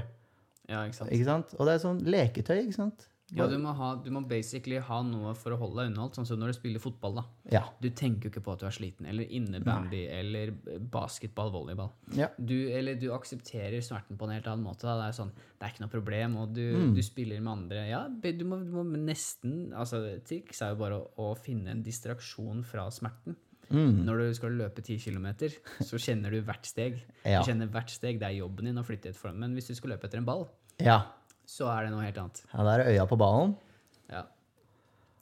Ja, 0.69 0.83
ikke 0.85 0.99
sant? 0.99 1.09
ikke 1.11 1.25
sant? 1.25 1.55
Og 1.57 1.65
det 1.65 1.73
er 1.73 1.81
sånn 1.81 2.03
leketøy, 2.05 2.59
ikke 2.67 2.77
sant? 2.77 3.07
Ja, 3.35 3.47
du 3.49 3.57
må, 3.57 3.71
ha, 3.75 3.95
du 4.03 4.09
må 4.13 4.21
basically 4.29 4.77
ha 4.77 4.99
noe 5.03 5.31
for 5.35 5.55
å 5.55 5.57
holde 5.57 5.81
deg 5.81 5.91
underholdt, 5.91 6.15
sånn 6.19 6.27
som 6.29 6.39
når 6.39 6.51
du 6.51 6.57
spiller 6.59 6.79
fotball, 6.83 7.15
da. 7.17 7.23
Ja. 7.51 7.61
Du 7.81 7.87
tenker 7.89 8.27
jo 8.27 8.33
ikke 8.33 8.43
på 8.45 8.53
at 8.53 8.59
du 8.61 8.65
er 8.67 8.75
sliten, 8.75 9.07
eller 9.09 9.25
innebandy, 9.33 10.03
eller 10.13 10.51
basketball, 10.93 11.51
volleyball. 11.53 11.91
ja. 12.17 12.27
Du, 12.37 12.53
eller 12.69 12.95
du 12.99 13.07
aksepterer 13.15 13.81
smerten 13.81 14.17
på 14.19 14.27
en 14.27 14.35
helt 14.35 14.47
annen 14.51 14.65
måte. 14.65 14.85
Da. 14.85 14.97
Det 15.01 15.07
er 15.09 15.17
sånn, 15.17 15.31
det 15.33 15.65
er 15.65 15.73
ikke 15.73 15.85
noe 15.85 15.93
problem, 15.95 16.37
og 16.43 16.53
du, 16.53 16.61
Mm. 16.73 16.93
du 16.95 17.01
spiller 17.01 17.41
med 17.41 17.51
andre. 17.53 17.87
Ja, 17.89 18.03
du 18.09 18.43
må, 18.45 18.59
du 18.63 18.71
må 18.71 18.83
nesten 18.97 19.71
altså 19.73 20.03
Triks 20.25 20.61
er 20.61 20.73
jo 20.75 20.81
bare 20.83 20.99
å, 20.99 21.09
å 21.17 21.33
finne 21.37 21.71
en 21.71 21.83
distraksjon 21.83 22.63
fra 22.63 22.89
smerten. 22.91 23.35
Mm. 23.73 24.03
Når 24.05 24.17
du 24.19 24.33
skal 24.37 24.51
løpe 24.59 24.83
10 24.83 24.99
km, 24.99 25.27
så 25.89 25.97
kjenner 25.97 26.29
du 26.35 26.41
hvert 26.45 26.65
steg. 26.67 26.99
Ja. 27.25 27.41
Du 27.41 27.49
kjenner 27.49 27.67
hvert 27.71 27.89
steg, 27.89 28.19
Det 28.19 28.27
er 28.27 28.37
jobben 28.43 28.65
din 28.69 28.77
å 28.77 28.83
flytte 28.85 29.09
et 29.09 29.17
form. 29.17 29.39
Men 29.41 29.55
hvis 29.55 29.67
du 29.71 29.75
skal 29.75 29.95
løpe 29.95 30.05
etter 30.05 30.19
en 30.21 30.25
ball, 30.27 30.45
ja. 30.81 30.99
Så 31.49 31.67
er 31.71 31.85
det 31.85 31.93
noe 31.93 32.05
helt 32.05 32.19
annet. 32.21 32.43
Ja, 32.53 32.65
der 32.65 32.83
er 32.83 32.91
øya 32.93 33.05
på 33.09 33.19
ballen. 33.19 33.55
Ja. 34.09 34.23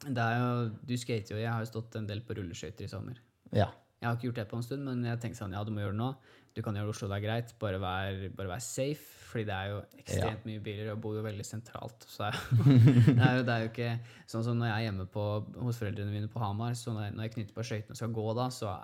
Det 0.02 0.22
er 0.22 0.38
jo, 0.40 0.52
du 0.88 0.96
skater 0.98 1.36
jo. 1.36 1.40
Jeg 1.42 1.52
har 1.52 1.62
jo 1.62 1.70
stått 1.70 1.96
en 1.98 2.08
del 2.08 2.22
på 2.26 2.36
rulleskøyter 2.38 2.86
i 2.86 2.90
sommer. 2.90 3.18
Ja. 3.54 3.68
Jeg 4.02 4.08
har 4.08 4.16
ikke 4.18 4.32
gjort 4.32 4.38
det 4.40 4.48
på 4.50 4.58
en 4.58 4.64
stund, 4.66 4.82
men 4.88 5.04
jeg 5.06 5.18
tenkte 5.22 5.38
sånn, 5.38 5.52
ja, 5.54 5.62
du 5.62 5.70
må 5.70 5.84
gjøre 5.84 5.94
det 5.94 6.02
nå. 6.02 6.12
Du 6.52 6.60
kan 6.60 6.76
gjøre 6.76 6.90
Oslo, 6.92 7.06
det 7.08 7.20
er 7.20 7.24
greit. 7.24 7.52
Bare 7.62 7.78
vær, 7.80 8.16
bare 8.34 8.50
vær 8.50 8.60
safe, 8.60 9.04
fordi 9.30 9.46
det 9.48 9.54
er 9.54 9.68
jo 9.70 9.76
ekstremt 10.02 10.42
mye 10.44 10.60
biler, 10.60 10.90
og 10.92 10.98
bor 11.00 11.14
jo 11.16 11.22
veldig 11.24 11.44
sentralt. 11.46 12.04
Så 12.10 12.26
det 13.06 13.14
er, 13.14 13.38
jo, 13.38 13.44
det 13.46 13.54
er 13.54 13.62
jo 13.62 13.70
ikke 13.70 13.92
sånn 14.28 14.44
som 14.44 14.58
når 14.58 14.68
jeg 14.68 14.74
er 14.74 14.84
hjemme 14.88 15.06
på, 15.14 15.24
hos 15.62 15.78
foreldrene 15.80 16.12
mine 16.12 16.28
på 16.32 16.42
Hamar, 16.42 16.74
så 16.76 16.92
når 16.92 17.06
jeg, 17.06 17.14
når 17.16 17.24
jeg 17.24 17.34
knytter 17.36 17.56
på 17.56 17.64
skøytene 17.70 17.96
og 17.96 18.00
skal 18.02 18.12
gå 18.18 18.26
da, 18.36 18.46
så, 18.58 18.74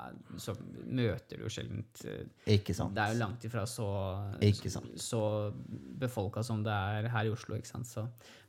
så 0.47 0.55
møter 0.87 1.35
du 1.35 1.45
jo 1.45 1.53
sjelden 1.59 1.85
eh, 2.07 2.25
Ikke 2.57 2.79
sant. 2.79 2.97
Det 2.97 3.05
er 3.05 3.13
jo 3.13 3.21
langt 3.27 3.45
ifra 3.51 3.67
så, 3.69 3.91
Ikke 4.49 4.73
sant. 4.73 4.97
så 5.05 5.23
befolka 6.01 6.47
som 6.47 6.65
det 6.65 6.79
er 6.95 7.11
her 7.13 7.29
i 7.29 7.35
Oslo. 7.35 7.59
ikke 7.59 7.75
sant? 7.75 7.91
Så, 7.91 8.07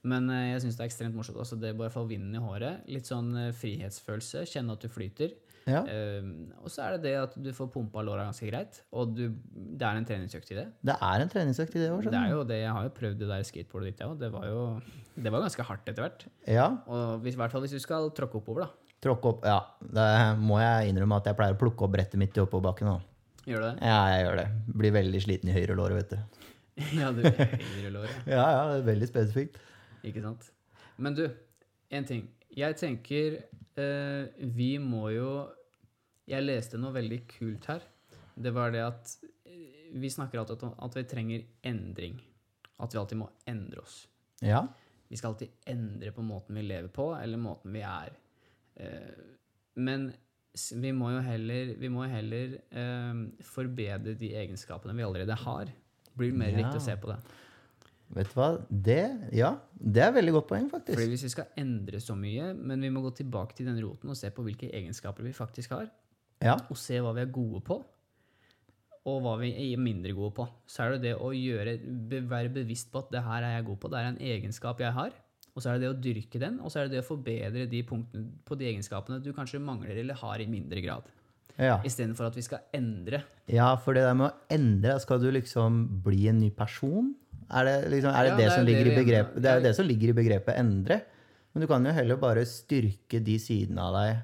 men 0.07 0.31
eh, 0.31 0.53
jeg 0.53 0.63
syns 0.63 0.79
det 0.79 0.85
er 0.85 0.93
ekstremt 0.93 1.19
morsomt. 1.19 1.41
Altså, 1.43 1.59
det 1.59 1.73
er 1.73 1.81
bare 1.81 1.91
å 1.91 1.97
få 1.97 2.07
vinden 2.07 2.39
i 2.39 2.45
håret. 2.45 2.87
Litt 2.87 3.11
sånn 3.11 3.33
eh, 3.35 3.51
frihetsfølelse. 3.51 4.47
Kjenne 4.47 4.79
at 4.79 4.87
du 4.87 4.93
flyter. 4.93 5.35
Ja. 5.69 5.83
Uh, 5.85 6.55
og 6.63 6.71
så 6.73 6.85
er 6.85 6.97
det 6.97 7.09
det 7.09 7.15
at 7.19 7.35
du 7.37 7.49
får 7.55 7.69
pumpa 7.73 8.03
låra 8.05 8.25
ganske 8.27 8.47
greit, 8.49 8.81
og 8.91 9.13
du, 9.15 9.27
det 9.53 9.85
er 9.85 9.99
en 9.99 10.07
treningsøkt 10.07 10.53
i 10.53 10.57
det. 10.57 10.65
Det 10.89 10.95
er 10.95 11.23
en 11.25 11.31
treningsøkt 11.31 11.77
i 11.77 11.83
det 11.83 11.91
òg, 11.91 12.01
Det 12.03 12.09
er 12.09 12.31
skjønner 12.31 12.49
du. 12.49 12.55
Jeg 12.57 12.73
har 12.77 12.87
jo 12.87 12.95
prøvd 12.97 13.21
det 13.21 13.29
der 13.29 13.45
skateboardet 13.47 13.91
ditt, 13.91 14.03
jeg 14.03 14.11
òg. 14.11 14.19
Det 14.23 14.31
var 14.33 14.49
jo 14.49 14.63
det 15.19 15.31
var 15.33 15.43
ganske 15.43 15.65
hardt 15.67 15.89
etter 15.89 16.05
hvert. 16.05 16.25
Ja. 16.47 16.67
Og 16.87 17.23
hvis, 17.23 17.35
i 17.35 17.41
hvert 17.41 17.51
fall 17.51 17.65
hvis 17.65 17.75
du 17.75 17.83
skal 17.83 18.09
tråkke 18.15 18.39
oppover, 18.39 18.67
da. 18.67 18.95
Tråkke 19.03 19.31
opp 19.31 19.45
Ja. 19.47 19.59
Det 19.79 20.07
må 20.39 20.59
jeg 20.61 20.91
innrømme 20.91 21.19
at 21.19 21.29
jeg 21.29 21.37
pleier 21.39 21.55
å 21.55 21.59
plukke 21.59 21.85
opp 21.85 21.93
brettet 21.95 22.19
mitt 22.19 22.35
i 22.37 22.43
oppoverbakken 22.43 22.91
òg. 22.93 23.05
Gjør 23.47 23.63
du 23.63 23.67
det? 23.69 23.75
Ja, 23.89 23.99
jeg 24.13 24.25
gjør 24.25 24.39
det. 24.41 24.47
Blir 24.81 24.95
veldig 24.95 25.21
sliten 25.23 25.51
i 25.51 25.55
høyre 25.55 25.77
lår, 25.79 25.95
vet 25.97 26.15
du. 26.15 26.41
ja, 27.01 27.11
du 27.15 27.23
høyre 27.25 27.93
lår, 27.95 28.09
ja. 28.09 28.17
Ja, 28.27 28.47
ja, 28.55 28.65
det 28.71 28.81
er 28.81 28.89
veldig 28.91 29.09
spesifikt. 29.09 29.61
Ikke 30.07 30.23
sant? 30.23 30.51
Men 30.99 31.15
du, 31.17 31.25
en 31.91 32.07
ting. 32.07 32.27
Jeg 32.55 32.75
tenker 32.79 33.39
eh, 33.79 34.45
vi 34.55 34.73
må 34.83 35.09
jo 35.15 35.31
Jeg 36.29 36.45
leste 36.45 36.77
noe 36.81 36.93
veldig 36.93 37.21
kult 37.31 37.65
her. 37.71 37.81
Det 38.39 38.51
var 38.55 38.71
det 38.75 38.83
at 38.85 39.13
eh, 39.49 39.89
vi 39.99 40.11
snakker 40.13 40.39
alltid 40.41 40.63
om 40.67 40.75
at 40.85 40.95
vi 40.99 41.03
trenger 41.09 41.43
endring. 41.65 42.19
At 42.79 42.93
vi 42.93 42.99
alltid 43.01 43.19
må 43.23 43.29
endre 43.49 43.81
oss. 43.81 44.03
Ja. 44.45 44.61
Vi 45.09 45.17
skal 45.17 45.33
alltid 45.33 45.49
endre 45.67 46.11
på 46.15 46.21
måten 46.23 46.55
vi 46.55 46.63
lever 46.67 46.91
på, 46.93 47.09
eller 47.17 47.41
måten 47.41 47.73
vi 47.75 47.81
er. 47.81 48.13
Eh, 48.77 49.25
men 49.81 50.11
vi 50.75 50.91
må 50.93 51.11
jo 51.13 51.19
heller, 51.25 51.73
vi 51.81 51.89
må 51.93 52.05
heller 52.09 52.55
eh, 52.71 53.19
forbedre 53.45 54.15
de 54.19 54.31
egenskapene 54.37 54.95
vi 54.97 55.05
allerede 55.05 55.35
har. 55.43 55.65
Det 56.09 56.17
Blir 56.17 56.33
mer 56.37 56.51
Ja. 56.53 56.57
riktig 56.63 56.81
å 56.81 56.85
se 56.85 56.95
på 56.99 57.09
det. 57.11 57.19
Vet 58.09 58.31
du 58.31 58.39
hva? 58.39 58.47
Det 58.69 59.01
Ja, 59.37 59.51
det 59.77 60.01
er 60.01 60.07
et 60.09 60.15
veldig 60.15 60.33
godt 60.33 60.47
poeng, 60.49 60.69
Fordi 60.69 60.93
faktisk. 60.95 61.09
hvis 61.11 61.23
vi 61.27 61.29
skal 61.29 61.45
endre 61.57 61.99
så 62.01 62.15
mye, 62.17 62.53
men 62.57 62.81
vi 62.81 62.89
må 62.89 63.01
gå 63.05 63.11
tilbake 63.19 63.55
til 63.55 63.67
den 63.69 63.77
roten 63.83 64.09
og 64.09 64.17
se 64.17 64.29
på 64.33 64.43
hvilke 64.45 64.69
egenskaper 64.73 65.23
vi 65.23 65.31
faktisk 65.33 65.69
har, 65.77 65.89
Ja. 66.39 66.55
og 66.71 66.77
se 66.79 66.99
hva 67.03 67.11
vi 67.17 67.25
er 67.25 67.31
gode 67.35 67.59
på, 67.67 67.79
og 69.09 69.23
hva 69.23 69.33
vi 69.41 69.49
er 69.51 69.79
mindre 69.81 70.13
gode 70.15 70.33
på. 70.37 70.45
Så 70.69 70.85
er 70.85 70.95
det 70.95 71.09
det 71.09 71.15
å 71.19 71.31
gjøre, 71.35 71.77
være 72.29 72.51
bevisst 72.59 72.91
på 72.93 73.01
at 73.03 73.11
det 73.15 73.23
her 73.25 73.45
er 73.47 73.57
jeg 73.57 73.67
god 73.69 73.79
på, 73.81 73.91
det 73.91 73.99
er 73.99 74.11
en 74.11 74.21
egenskap 74.35 74.83
jeg 74.83 74.95
har. 74.95 75.15
Og 75.55 75.63
så 75.63 75.71
er 75.71 75.79
det 75.79 75.87
det 75.87 75.91
å 75.91 75.99
dyrke 75.99 76.39
den, 76.39 76.59
og 76.63 76.71
så 76.71 76.79
er 76.79 76.87
det 76.87 76.97
det 76.97 77.03
å 77.03 77.07
forbedre 77.09 77.65
de 77.67 77.79
punktene 77.87 78.27
på 78.47 78.55
de 78.59 78.69
egenskapene 78.69 79.17
du 79.23 79.31
kanskje 79.35 79.59
mangler 79.59 79.97
eller 79.99 80.19
har 80.21 80.39
i 80.39 80.47
mindre 80.47 80.83
grad. 80.85 81.09
Ja. 81.59 81.81
Istedenfor 81.83 82.29
at 82.29 82.37
vi 82.37 82.45
skal 82.45 82.61
endre. 82.75 83.25
ja, 83.51 83.73
for 83.83 83.97
det 83.97 84.05
der 84.05 84.15
med 84.15 84.29
å 84.29 84.55
endre, 84.55 84.95
skal 85.03 85.19
du 85.19 85.27
liksom 85.35 85.81
bli 86.05 86.29
en 86.31 86.39
ny 86.39 86.51
person? 86.55 87.11
Er 87.49 87.65
det, 87.65 87.75
liksom, 87.91 88.13
er 88.13 88.23
det, 88.23 88.31
Ja, 88.31 88.37
det, 88.37 88.45
det 88.45 88.51
som 88.53 88.63
det 88.63 88.71
ligger 88.71 88.91
i 88.91 88.97
begrepet, 89.01 89.41
det 89.41 89.49
er 89.49 89.59
jo 89.59 89.65
det 89.65 89.75
som 89.75 89.87
ligger 89.89 90.11
i 90.11 90.17
begrepet 90.21 90.59
endre. 90.61 91.01
Men 91.51 91.65
du 91.65 91.67
kan 91.67 91.83
jo 91.83 91.91
heller 91.97 92.19
bare 92.21 92.45
styrke 92.47 93.19
de 93.25 93.35
sidene 93.41 93.83
av 93.83 93.97
deg 93.97 94.21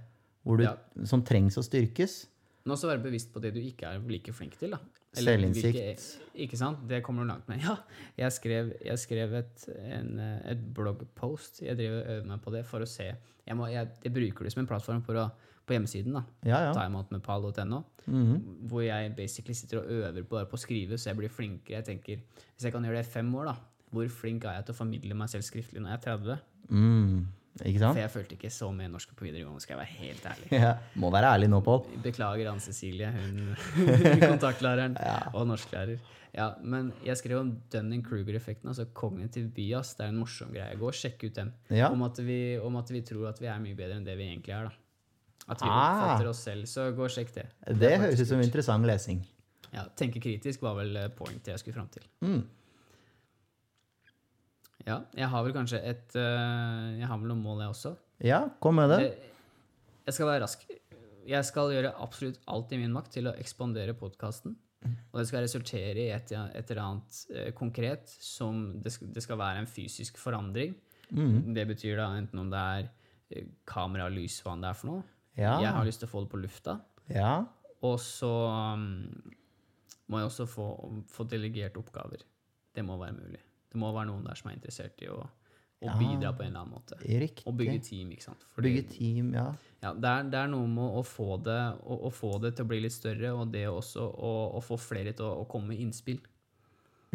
du, 0.58 0.64
Ja. 0.64 0.76
som 1.06 1.24
trengs 1.24 1.58
å 1.58 1.64
styrkes. 1.66 2.28
Men 2.66 2.74
også 2.76 2.88
være 2.90 3.04
bevisst 3.04 3.32
på 3.34 3.42
det 3.42 3.54
du 3.54 3.60
ikke 3.62 3.86
er 3.86 4.00
like 4.10 4.32
flink 4.34 4.58
til. 4.58 4.72
da. 4.72 4.80
Selvinnsikt. 5.14 5.76
hvilke- 5.78 6.42
Ikke 6.46 6.58
sant? 6.58 6.88
Det 6.88 7.04
kommer 7.04 7.24
du 7.24 7.30
langt 7.30 7.48
med. 7.48 7.60
Ja, 7.66 7.78
jeg 8.18 8.32
skrev, 8.32 8.74
jeg 8.84 8.98
skrev 8.98 9.34
et, 9.34 9.66
en, 9.78 10.20
et 10.20 10.74
bloggpost. 10.74 11.62
Jeg 11.62 11.78
driver 11.78 12.02
og 12.02 12.08
øver 12.16 12.26
meg 12.28 12.42
på 12.42 12.52
det 12.52 12.66
for 12.66 12.80
å 12.80 12.88
se 12.88 13.16
Jeg, 13.48 13.56
må, 13.56 13.68
jeg, 13.70 13.88
jeg 14.04 14.12
bruker 14.14 14.44
det 14.44 14.52
som 14.54 14.62
en 14.64 14.68
plattform 14.68 15.02
å, 15.06 15.32
på 15.66 15.74
hjemmesiden. 15.74 16.14
da. 16.14 16.24
Ja, 16.44 16.60
ja. 16.66 16.74
timeoutmedpal.no, 16.74 17.84
Mhm. 18.08 18.68
hvor 18.70 18.82
jeg 18.84 19.16
basically 19.16 19.54
sitter 19.54 19.80
og 19.80 19.86
øver 19.90 20.24
bare 20.28 20.46
på 20.46 20.58
å 20.58 20.60
skrive, 20.60 20.94
så 20.98 21.10
jeg 21.14 21.18
blir 21.18 21.30
flinkere. 21.30 21.78
Jeg 21.82 21.86
tenker, 21.86 22.18
Hvis 22.58 22.64
jeg 22.64 22.72
kan 22.74 22.84
gjøre 22.84 22.98
det 22.98 23.08
i 23.08 23.12
fem 23.12 23.32
år, 23.36 23.46
da, 23.46 23.56
hvor 23.94 24.08
flink 24.10 24.44
er 24.46 24.56
jeg 24.58 24.66
til 24.66 24.74
å 24.76 24.78
formidle 24.78 25.14
meg 25.16 25.30
selv 25.30 25.44
skriftlig 25.44 25.82
når 25.82 25.90
jeg 25.94 26.00
er 26.02 26.18
30? 26.18 26.40
Mm? 26.72 27.28
For 27.56 28.00
jeg 28.02 28.12
følte 28.12 28.36
ikke 28.36 28.50
så 28.52 28.68
mye 28.76 28.90
norsk 28.92 29.14
på 29.16 29.24
videregående, 29.24 29.62
skal 29.64 29.78
jeg 29.78 29.86
være 29.86 29.96
helt 30.02 30.26
ærlig. 30.28 30.50
Ja. 30.66 30.74
Må 31.00 31.10
være 31.14 31.30
ærlig 31.38 31.48
nå, 31.50 31.62
Pål. 31.64 31.86
Beklager 32.04 32.50
Anne 32.52 32.60
Cecilie, 32.60 33.08
hun 33.16 33.56
kontaktlæreren 34.32 34.98
og 35.34 35.48
norsklærer. 35.48 35.98
Ja, 36.36 36.50
men 36.68 36.90
jeg 37.06 37.16
skrev 37.16 37.40
om 37.40 37.54
Dunning-Kruger-effekten, 37.72 38.68
altså 38.68 38.84
kognitiv 38.94 39.46
bias. 39.56 39.94
Det 39.96 40.04
er 40.04 40.10
en 40.12 40.18
morsom 40.20 40.50
greie. 40.52 40.76
Gå 40.76 40.90
og 40.90 40.98
sjekk 41.00 41.24
ut 41.30 41.38
den. 41.38 41.54
Ja. 41.72 41.88
Om, 41.96 42.04
at 42.10 42.20
vi, 42.28 42.58
om 42.60 42.76
at 42.76 42.92
vi 42.92 43.00
tror 43.08 43.30
at 43.30 43.40
vi 43.40 43.48
er 43.48 43.62
mye 43.64 43.78
bedre 43.78 43.96
enn 44.02 44.04
det 44.08 44.18
vi 44.20 44.28
egentlig 44.34 44.52
er. 44.58 44.68
da. 44.68 44.76
At 45.48 45.62
vi 45.64 45.70
Ah. 45.70 46.02
oppfatter 46.02 46.28
oss 46.34 46.44
selv. 46.44 46.66
Så 46.68 46.90
gå 46.98 47.06
og 47.08 47.14
sjekk 47.14 47.32
det. 47.38 47.46
Det 47.70 47.80
det 47.80 47.94
høres 48.02 48.20
ut 48.20 48.28
som 48.34 48.42
interessant 48.44 48.84
lesing. 48.90 49.24
Ja, 49.72 49.86
Tenke 49.96 50.20
kritisk 50.20 50.62
var 50.68 50.76
vel 50.82 50.92
eh, 50.98 51.08
pointet 51.08 51.54
jeg 51.54 51.60
skulle 51.64 51.78
fram 51.80 51.88
til. 51.96 52.04
Mm. 52.26 52.44
Ja, 54.86 55.00
jeg 55.18 55.30
har 55.32 55.46
vel 55.46 55.56
kanskje 55.56 55.80
et 55.82 56.16
eh, 56.20 56.90
Jeg 57.00 57.08
har 57.10 57.18
vel 57.18 57.32
noen 57.32 57.42
mål, 57.42 57.64
jeg 57.64 57.74
også. 57.74 57.96
Ja, 58.26 58.42
kom 58.62 58.78
med 58.80 58.92
det. 58.94 59.00
Eh, 59.08 59.32
Jeg 60.06 60.18
skal 60.18 60.30
være 60.30 60.44
rask. 60.46 60.68
Jeg 61.26 61.48
skal 61.48 61.72
gjøre 61.74 61.96
absolutt 62.06 62.38
alt 62.54 62.74
i 62.76 62.78
min 62.78 62.94
makt 62.94 63.16
til 63.18 63.32
å 63.32 63.34
ekspandere 63.42 63.96
podkasten. 63.98 64.54
Og 64.86 65.18
det 65.18 65.26
skal 65.26 65.42
resultere 65.42 65.98
i 66.04 66.12
et, 66.14 66.30
et 66.30 66.70
eller 66.70 66.84
annet 66.84 67.22
eh, 67.34 67.48
konkret 67.58 68.12
som 68.22 68.68
det 68.84 68.94
skal, 68.94 69.10
det 69.16 69.24
skal 69.26 69.40
være 69.42 69.64
en 69.64 69.70
fysisk 69.70 70.20
forandring. 70.22 70.76
Mm. 71.10 71.56
Det 71.58 71.66
betyr 71.72 71.98
da 71.98 72.12
enten 72.20 72.44
om 72.44 72.52
det 72.54 72.62
er 72.62 73.50
kamera, 73.66 74.06
lys, 74.14 74.38
hva 74.46 74.54
enn 74.54 74.62
det 74.62 74.70
er 74.70 74.78
for 74.78 74.92
noe. 74.92 75.04
Ja. 75.36 75.56
Jeg 75.64 75.74
har 75.74 75.88
lyst 75.88 76.04
til 76.04 76.08
å 76.10 76.14
få 76.14 76.22
det 76.28 76.32
på 76.36 76.44
lufta. 76.44 76.78
Ja. 77.10 77.34
Og 77.86 77.98
så 78.02 78.30
um, 78.78 78.86
må 80.08 80.22
jeg 80.22 80.30
også 80.30 80.46
få, 80.50 80.68
få 81.12 81.26
delegert 81.30 81.78
oppgaver. 81.82 82.22
Det 82.76 82.86
må 82.86 83.00
være 83.02 83.18
mulig. 83.18 83.42
Det 83.76 83.82
må 83.84 83.92
være 83.92 84.08
noen 84.08 84.24
der 84.24 84.38
som 84.40 84.48
er 84.50 84.56
interessert 84.56 85.02
i 85.04 85.10
å, 85.12 85.18
å 85.20 85.88
Ja. 85.90 85.96
bidra 86.00 86.30
på 86.32 86.46
en 86.46 86.54
eller 86.54 86.62
annen 86.64 86.76
måte. 86.78 86.96
Riktig. 87.04 87.44
Og 87.50 87.58
bygge 87.60 87.82
team, 87.84 88.14
ikke 88.16 88.24
sant. 88.24 88.46
Fordi- 88.56 88.70
Bygge 88.72 88.84
team, 88.94 89.34
ja. 89.36 89.50
ja, 89.84 89.92
det, 89.94 90.12
er, 90.12 90.30
det 90.32 90.40
er 90.40 90.48
noe 90.54 90.70
med 90.72 90.96
å 90.96 91.02
få 91.04 91.36
det, 91.44 91.58
å, 91.84 91.98
å 92.08 92.12
få 92.14 92.32
det 92.42 92.54
til 92.56 92.64
å 92.64 92.70
bli 92.72 92.80
litt 92.86 92.96
større, 92.96 93.34
og 93.36 93.52
det 93.52 93.66
også 93.68 94.06
å, 94.08 94.62
få 94.64 94.80
flere 94.80 95.12
til 95.12 95.28
å, 95.28 95.44
komme 95.52 95.74
med 95.74 95.84
innspill. 95.84 96.22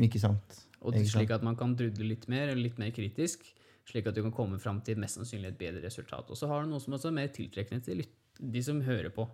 Ikke 0.00 0.20
sant. 0.20 0.60
Og 0.82 0.92
sant. 0.94 1.08
slik 1.14 1.32
at 1.32 1.42
man 1.42 1.56
kan 1.56 1.72
drudle 1.76 2.04
litt 2.12 2.28
mer, 2.28 2.52
eller 2.52 2.62
litt 2.68 2.78
mer 2.78 2.92
kritisk, 2.92 3.48
slik 3.88 4.06
at 4.06 4.14
du 4.14 4.20
kan 4.28 4.36
komme 4.36 4.60
fram 4.60 4.82
til 4.84 5.00
mest 5.00 5.16
sannsynlig 5.16 5.54
et 5.54 5.58
bedre 5.58 5.82
resultat. 5.82 6.28
Og 6.28 6.36
så 6.36 6.46
har 6.52 6.62
du 6.62 6.70
noe 6.70 6.84
som 6.84 6.92
også 6.92 7.08
er 7.08 7.16
mer 7.16 7.32
tiltrekkende 7.32 7.88
til 7.88 8.04
de 8.36 8.62
som 8.62 8.84
hører 8.84 9.08
på. 9.16 9.24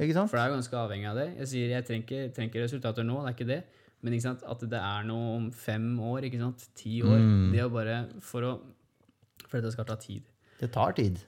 Ikke 0.00 0.16
sant? 0.16 0.32
For 0.32 0.40
det 0.40 0.46
er 0.48 0.56
ganske 0.56 0.80
avhengig 0.80 1.08
av 1.12 1.20
det. 1.20 1.28
Jeg 1.42 1.52
sier 1.52 1.76
jeg 1.76 1.84
trenger 1.84 2.48
ikke 2.48 2.64
resultater 2.64 3.04
nå, 3.04 3.20
det 3.20 3.28
er 3.28 3.36
ikke 3.36 3.50
det. 3.52 3.60
Men 4.02 4.16
at 4.16 4.62
det 4.70 4.80
er 4.80 5.04
noe 5.04 5.36
om 5.36 5.50
fem 5.52 5.88
år, 6.00 6.24
ikke 6.28 6.40
sant? 6.40 6.68
ti 6.74 7.02
år. 7.04 7.18
Mm. 7.20 7.50
Det 7.52 7.60
jo 7.60 7.72
bare 7.74 7.96
for 8.24 8.46
å 8.48 8.52
For 9.50 9.58
dette 9.58 9.72
skal 9.74 9.84
ta 9.88 9.96
tid. 9.98 10.22
Det 10.60 10.68
tar 10.72 10.92
tid. 10.94 11.18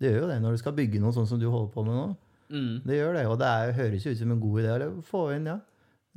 Det 0.00 0.10
gjør 0.10 0.24
jo 0.24 0.28
det 0.32 0.38
når 0.42 0.56
du 0.56 0.58
skal 0.58 0.74
bygge 0.74 1.00
noe 1.02 1.14
sånn 1.14 1.28
som 1.30 1.38
du 1.38 1.46
holder 1.46 1.70
på 1.72 1.84
med 1.86 1.94
nå. 1.94 2.06
Mm. 2.48 2.74
Det 2.88 2.96
gjør 2.96 3.14
det, 3.14 3.24
og 3.28 3.36
det 3.38 3.46
er, 3.46 3.72
høres 3.76 4.06
jo 4.06 4.12
ut 4.14 4.18
som 4.18 4.32
en 4.34 4.40
god 4.40 4.60
idé. 4.62 4.76
å 4.88 5.02
få 5.04 5.22
inn, 5.36 5.46
ja. 5.46 5.58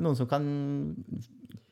Noen 0.02 0.18
som 0.18 0.28
kan 0.32 0.46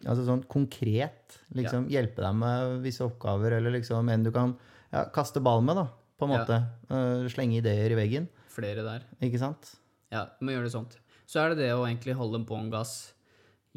altså 0.05 0.25
sånn 0.27 0.43
konkret 0.51 1.39
liksom, 1.55 1.87
hjelpe 1.91 2.23
deg 2.23 2.35
med 2.39 2.79
visse 2.85 3.03
oppgaver, 3.05 3.57
eller 3.57 3.73
liksom 3.79 4.09
en 4.13 4.25
du 4.27 4.31
kan 4.35 4.53
ja, 4.93 5.05
kaste 5.15 5.41
ball 5.43 5.63
med, 5.65 5.79
da, 5.79 5.87
på 6.19 6.27
en 6.27 6.35
Ja. 6.35 6.41
måte. 6.43 6.59
Eh, 6.89 7.27
slenge 7.33 7.59
ideer 7.59 7.91
i 7.91 7.99
veggen. 7.99 8.27
Flere 8.53 8.83
der. 8.85 9.05
Ikke 9.21 9.39
sant? 9.41 9.75
Ja, 10.11 10.27
du 10.39 10.45
må 10.45 10.53
gjøre 10.53 10.67
det 10.69 10.75
sånt. 10.75 10.97
Så 11.29 11.39
er 11.41 11.49
det 11.53 11.63
det 11.65 11.71
å 11.73 11.85
egentlig 11.85 12.15
holde 12.17 12.45
på 12.45 12.57
en 12.57 12.71
gass 12.71 13.13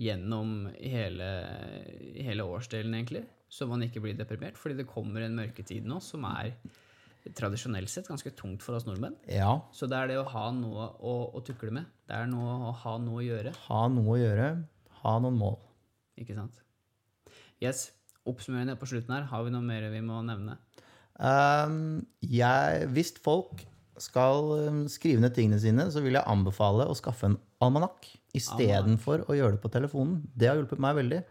gjennom 0.00 0.70
hele, 0.78 1.28
hele 2.16 2.46
årsdelen, 2.48 2.94
egentlig. 2.96 3.24
Så 3.52 3.68
man 3.68 3.84
ikke 3.84 4.00
blir 4.00 4.16
deprimert. 4.16 4.56
Fordi 4.60 4.78
det 4.78 4.88
kommer 4.88 5.24
en 5.24 5.36
mørketid 5.36 5.86
nå 5.88 6.00
som 6.04 6.24
er 6.30 6.54
tradisjonelt 7.36 7.90
sett 7.90 8.08
ganske 8.10 8.32
tungt 8.34 8.64
for 8.64 8.74
oss 8.74 8.86
nordmenn. 8.88 9.14
Ja. 9.30 9.54
Så 9.76 9.86
det 9.90 9.98
er 9.98 10.10
det 10.10 10.18
å 10.18 10.28
ha 10.32 10.46
noe 10.56 10.88
å, 10.98 11.16
å 11.36 11.42
tukle 11.46 11.70
med. 11.74 11.90
Det 12.08 12.16
er 12.18 12.30
noe 12.30 12.56
å 12.70 12.76
ha 12.82 12.96
noe 13.02 13.20
å 13.20 13.26
gjøre. 13.26 13.52
Ha 13.68 13.82
noe 13.92 14.16
å 14.16 14.20
gjøre. 14.20 14.48
Ha 15.02 15.16
noen 15.22 15.38
mål. 15.38 15.58
Ikke 16.18 16.36
sant? 16.38 16.58
Yes. 17.62 17.90
Oppsummerende 18.28 18.78
på 18.78 18.86
slutten 18.90 19.16
her, 19.16 19.26
har 19.30 19.42
vi 19.42 19.50
noe 19.50 19.66
mer 19.66 19.88
vi 19.90 20.02
må 20.04 20.20
nevne? 20.26 20.56
Um, 21.18 22.04
jeg, 22.22 22.86
hvis 22.94 23.12
folk 23.22 23.64
skal 24.02 24.50
um, 24.66 24.82
skrive 24.90 25.22
ned 25.22 25.34
tingene 25.36 25.60
sine, 25.62 25.86
så 25.94 26.02
vil 26.04 26.18
jeg 26.18 26.28
anbefale 26.28 26.88
å 26.90 26.96
skaffe 26.98 27.30
en 27.30 27.38
almanakk 27.62 28.08
istedenfor 28.36 29.26
å 29.30 29.36
gjøre 29.36 29.56
det 29.56 29.62
på 29.62 29.70
telefonen. 29.72 30.20
Det 30.34 30.50
har 30.50 30.58
hjulpet 30.58 30.82
meg 30.82 30.98
veldig. 30.98 31.22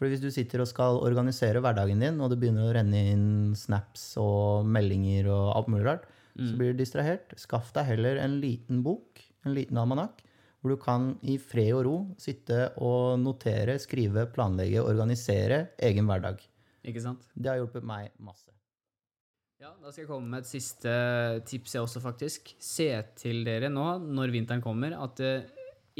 For 0.00 0.08
hvis 0.08 0.22
du 0.22 0.30
sitter 0.32 0.62
og 0.62 0.68
skal 0.70 0.98
organisere 1.04 1.60
hverdagen 1.60 2.00
din, 2.00 2.20
og 2.24 2.32
det 2.32 2.38
begynner 2.40 2.70
å 2.70 2.72
renne 2.72 3.02
inn 3.12 3.28
snaps 3.58 4.14
og 4.20 4.68
meldinger 4.68 5.28
og 5.28 5.50
alt 5.58 5.68
mulig 5.72 5.84
rart, 5.84 6.06
så 6.40 6.56
blir 6.56 6.72
du 6.72 6.80
distrahert. 6.80 7.34
Skaff 7.40 7.72
deg 7.76 7.88
heller 7.90 8.20
en 8.22 8.38
liten 8.40 8.80
bok, 8.86 9.20
en 9.44 9.52
liten 9.56 9.80
almanakk, 9.80 10.22
hvor 10.60 10.72
du 10.72 10.80
kan 10.80 11.10
i 11.20 11.36
fred 11.40 11.72
og 11.76 11.84
ro 11.86 11.96
sitte 12.20 12.70
og 12.80 13.20
notere, 13.20 13.76
skrive, 13.80 14.26
planlegge, 14.32 14.80
organisere 14.84 15.66
egen 15.84 16.08
hverdag. 16.08 16.40
Ikke 16.88 17.04
sant? 17.04 17.28
Det 17.34 17.52
har 17.52 17.60
hjulpet 17.60 17.84
meg 17.84 18.12
masse. 18.24 18.48
Ja, 19.60 19.74
da 19.76 19.90
skal 19.92 20.06
jeg 20.06 20.08
komme 20.08 20.30
med 20.32 20.40
et 20.46 20.48
siste 20.48 20.92
tips 21.44 21.74
jeg 21.76 21.84
også, 21.84 22.00
faktisk. 22.00 22.54
Se 22.64 22.86
til 23.20 23.42
dere 23.44 23.68
nå, 23.68 23.82
når 24.08 24.32
vinteren 24.32 24.62
kommer, 24.64 24.94
at 24.96 25.20
uh, 25.20 25.42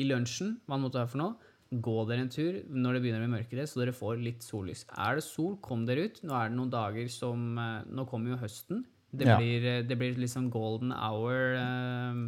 i 0.00 0.06
lunsjen, 0.08 0.54
hva 0.64 0.78
måtte 0.80 0.96
være 1.02 1.10
for 1.12 1.20
noe, 1.20 1.50
gå 1.70 1.96
dere 2.08 2.24
en 2.24 2.30
tur 2.32 2.56
når 2.72 2.96
det 2.96 3.02
begynner 3.04 3.20
å 3.20 3.26
bli 3.26 3.34
mørkere, 3.34 3.66
så 3.68 3.82
dere 3.82 3.92
får 3.94 4.16
litt 4.24 4.46
sollys. 4.46 4.86
Er 4.96 5.20
det 5.20 5.26
sol, 5.26 5.58
kom 5.62 5.84
dere 5.86 6.08
ut. 6.08 6.22
Nå 6.24 6.32
er 6.38 6.48
det 6.48 6.56
noen 6.56 6.72
dager 6.72 7.12
som 7.12 7.44
uh, 7.60 7.82
Nå 7.84 8.08
kommer 8.08 8.32
jo 8.32 8.40
høsten. 8.40 8.80
Det 9.10 9.26
Ja. 9.26 9.36
blir, 9.42 9.64
eh, 9.66 9.82
det 9.82 9.96
blir 9.98 10.14
liksom 10.22 10.44
golden 10.54 10.92
hour. 10.94 11.56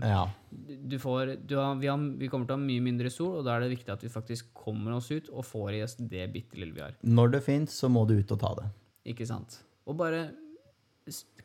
Ja. 0.03 0.25
Du 0.51 0.97
får, 0.99 1.37
du 1.47 1.55
har, 1.55 1.77
vi, 1.79 1.87
har, 1.87 1.97
vi 2.18 2.27
kommer 2.29 2.45
til 2.49 2.57
å 2.57 2.59
ha 2.59 2.64
mye 2.66 2.83
mindre 2.83 3.09
sol, 3.14 3.37
og 3.38 3.45
da 3.47 3.55
er 3.55 3.62
det 3.64 3.77
viktig 3.77 3.92
at 3.95 4.03
vi 4.03 4.11
faktisk 4.11 4.49
kommer 4.53 4.97
oss 4.99 5.09
ut 5.14 5.31
og 5.31 5.47
får 5.47 5.77
i 5.79 5.83
oss 5.87 5.95
det 5.97 6.27
bitte 6.35 6.59
lille 6.59 6.75
vi 6.75 6.83
har. 6.83 6.97
Når 7.07 7.37
det 7.37 7.42
fins, 7.47 7.79
så 7.79 7.87
må 7.88 8.03
du 8.11 8.16
ut 8.18 8.35
og 8.35 8.40
ta 8.42 8.51
det. 8.59 8.66
Ikke 9.14 9.29
sant? 9.31 9.61
Og 9.87 9.95
bare 10.03 10.25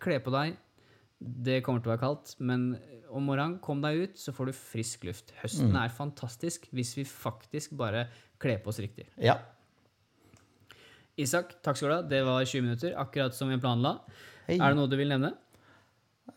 kle 0.03 0.19
på 0.23 0.33
deg. 0.33 0.57
Det 1.17 1.61
kommer 1.65 1.81
til 1.81 1.89
å 1.89 1.95
være 1.95 2.03
kaldt, 2.03 2.35
men 2.39 2.69
om 3.09 3.25
morgenen, 3.25 3.57
kom 3.63 3.81
deg 3.81 4.03
ut, 4.03 4.17
så 4.19 4.33
får 4.35 4.51
du 4.51 4.57
frisk 4.57 5.07
luft. 5.07 5.31
Høsten 5.41 5.73
er 5.79 5.93
fantastisk 5.93 6.67
hvis 6.75 6.93
vi 6.99 7.05
faktisk 7.07 7.73
bare 7.79 8.05
kler 8.41 8.59
på 8.61 8.69
oss 8.69 8.81
riktig. 8.83 9.07
Ja. 9.17 9.39
Isak, 11.17 11.55
takk 11.65 11.79
skal 11.79 11.89
du 11.89 11.95
ha. 11.95 12.01
Det 12.05 12.21
var 12.27 12.45
20 12.45 12.67
minutter, 12.67 12.93
akkurat 12.99 13.33
som 13.33 13.49
vi 13.49 13.57
planla. 13.61 13.95
Hei. 14.45 14.59
Er 14.59 14.69
det 14.69 14.77
noe 14.77 14.91
du 14.91 14.97
vil 14.99 15.09
nevne? 15.09 15.33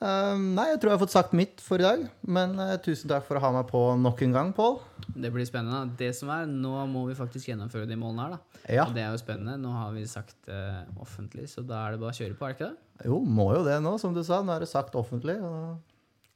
Um, 0.00 0.54
nei, 0.56 0.68
jeg 0.70 0.78
tror 0.80 0.92
jeg 0.92 0.96
har 0.96 1.02
fått 1.02 1.12
sagt 1.12 1.32
mitt 1.36 1.60
for 1.60 1.82
i 1.82 1.84
dag. 1.84 2.04
Men 2.24 2.54
uh, 2.60 2.76
tusen 2.80 3.10
takk 3.10 3.26
for 3.26 3.36
å 3.36 3.42
ha 3.42 3.50
meg 3.58 3.66
på 3.68 3.80
nok 4.00 4.22
en 4.24 4.36
gang, 4.36 4.52
Pål. 4.56 4.78
Det 5.10 5.32
blir 5.34 5.44
spennende. 5.48 5.90
Det 5.98 6.12
som 6.16 6.30
er, 6.32 6.46
Nå 6.48 6.72
må 6.88 7.02
vi 7.08 7.16
faktisk 7.18 7.50
gjennomføre 7.50 7.88
de 7.90 7.98
målene 8.00 8.28
her. 8.28 8.36
da. 8.36 8.62
Ja. 8.78 8.86
Og 8.86 8.94
det 8.96 9.02
er 9.04 9.10
jo 9.12 9.20
spennende. 9.20 9.58
Nå 9.60 9.72
har 9.74 9.90
vi 9.96 10.06
sagt 10.08 10.36
det 10.48 10.60
offentlig, 11.00 11.48
så 11.52 11.64
da 11.66 11.82
er 11.88 11.96
det 11.96 12.00
bare 12.04 12.14
å 12.14 12.20
kjøre 12.20 12.38
på, 12.38 12.46
er 12.46 12.54
det 12.54 12.60
ikke 12.60 12.70
det? 12.70 13.08
Jo, 13.10 13.18
må 13.20 13.50
jo 13.56 13.64
det 13.66 13.80
nå, 13.84 13.96
som 14.00 14.14
du 14.16 14.22
sa. 14.24 14.40
Nå 14.44 14.54
er 14.56 14.64
det 14.64 14.70
sagt 14.72 14.96
offentlig. 15.00 15.36
Og 15.42 15.78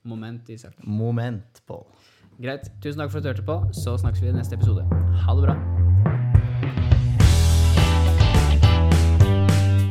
Moment, 0.05 0.51
Isak. 0.53 0.75
moment, 0.85 1.63
Pål. 1.67 1.87
Greit. 2.37 2.69
Tusen 2.83 3.01
takk 3.01 3.15
for 3.15 3.23
at 3.23 3.25
du 3.25 3.33
hørte 3.33 3.47
på. 3.47 3.57
Så 3.73 3.97
snakkes 4.03 4.21
vi 4.21 4.29
i 4.29 4.37
neste 4.37 4.59
episode. 4.59 4.85
Ha 5.25 5.39
det 5.39 5.47
bra. 5.49 5.84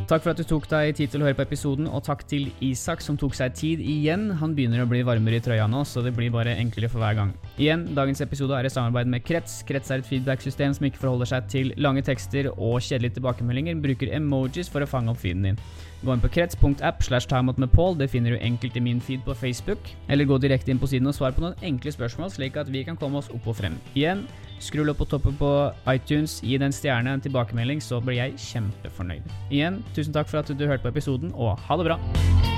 Takk 0.04 0.26
for 0.26 0.34
at 0.34 0.40
du 0.40 0.44
tok 0.44 0.66
deg 0.68 0.98
tid 0.98 1.14
til 1.14 1.22
å 1.24 1.28
høre 1.30 1.38
på 1.38 1.46
episoden, 1.46 1.86
og 1.88 2.02
takk 2.04 2.26
til 2.28 2.50
Isak 2.66 3.00
som 3.02 3.16
tok 3.20 3.38
seg 3.38 3.54
tid 3.56 3.80
igjen. 3.80 4.26
Han 4.42 4.52
begynner 4.58 4.84
å 4.84 4.88
bli 4.90 5.00
varmere 5.08 5.40
i 5.40 5.44
trøya 5.44 5.64
nå, 5.72 5.86
så 5.88 6.04
det 6.04 6.12
blir 6.18 6.34
bare 6.34 6.58
enklere 6.60 6.90
for 6.92 7.00
hver 7.00 7.16
gang. 7.18 7.32
Igjen, 7.56 7.86
dagens 7.96 8.20
episode 8.26 8.58
er 8.58 8.68
i 8.68 8.74
samarbeid 8.74 9.08
med 9.14 9.24
Krets. 9.24 9.62
Krets 9.68 9.94
er 9.94 10.04
et 10.04 10.10
feedback-system 10.10 10.76
som 10.76 10.90
ikke 10.90 11.00
forholder 11.06 11.32
seg 11.32 11.48
til 11.54 11.72
lange 11.80 12.04
tekster 12.04 12.52
og 12.52 12.82
kjedelige 12.84 13.16
tilbakemeldinger, 13.18 13.80
bruker 13.86 14.12
emojis 14.20 14.72
for 14.74 14.84
å 14.84 14.92
fange 14.92 15.14
opp 15.14 15.24
feeden 15.24 15.48
din. 15.48 15.62
Gå 16.04 16.12
inn 16.12 16.24
på 16.24 16.34
krets.app 16.36 17.04
slash 17.08 17.30
timeout 17.32 17.62
med 17.64 17.72
Paul, 17.72 17.96
det 17.96 18.10
finner 18.12 18.36
du 18.36 18.42
enkelt 18.44 18.76
i 18.76 18.84
min 18.84 19.00
feed 19.00 19.24
på 19.24 19.38
Facebook. 19.40 19.88
Eller 20.12 20.28
gå 20.28 20.36
direkte 20.44 20.74
inn 20.74 20.82
på 20.82 20.90
siden 20.92 21.08
og 21.08 21.16
svar 21.16 21.32
på 21.32 21.46
noen 21.46 21.56
enkle 21.64 21.96
spørsmål, 21.96 22.34
slik 22.34 22.60
at 22.60 22.68
vi 22.74 22.84
kan 22.84 23.00
komme 23.00 23.24
oss 23.24 23.32
opp 23.32 23.48
og 23.48 23.56
frem. 23.62 23.80
Igjen, 23.96 24.26
skrull 24.64 24.94
opp 24.94 25.02
på 25.04 25.10
toppen 25.12 25.38
på 25.40 25.52
iTunes, 25.92 26.40
gi 26.46 26.58
den 26.62 26.76
stjerne 26.76 27.18
en 27.18 27.24
tilbakemelding, 27.24 27.84
så 27.84 28.00
blir 28.04 28.22
jeg 28.22 28.40
kjempefornøyd. 28.40 29.30
Igjen, 29.52 29.84
tusen 29.96 30.16
takk 30.16 30.32
for 30.32 30.44
at 30.44 30.52
du 30.52 30.68
hørte 30.68 30.86
på 30.86 30.94
episoden, 30.96 31.36
og 31.36 31.58
ha 31.68 31.80
det 31.80 31.92
bra! 31.92 32.53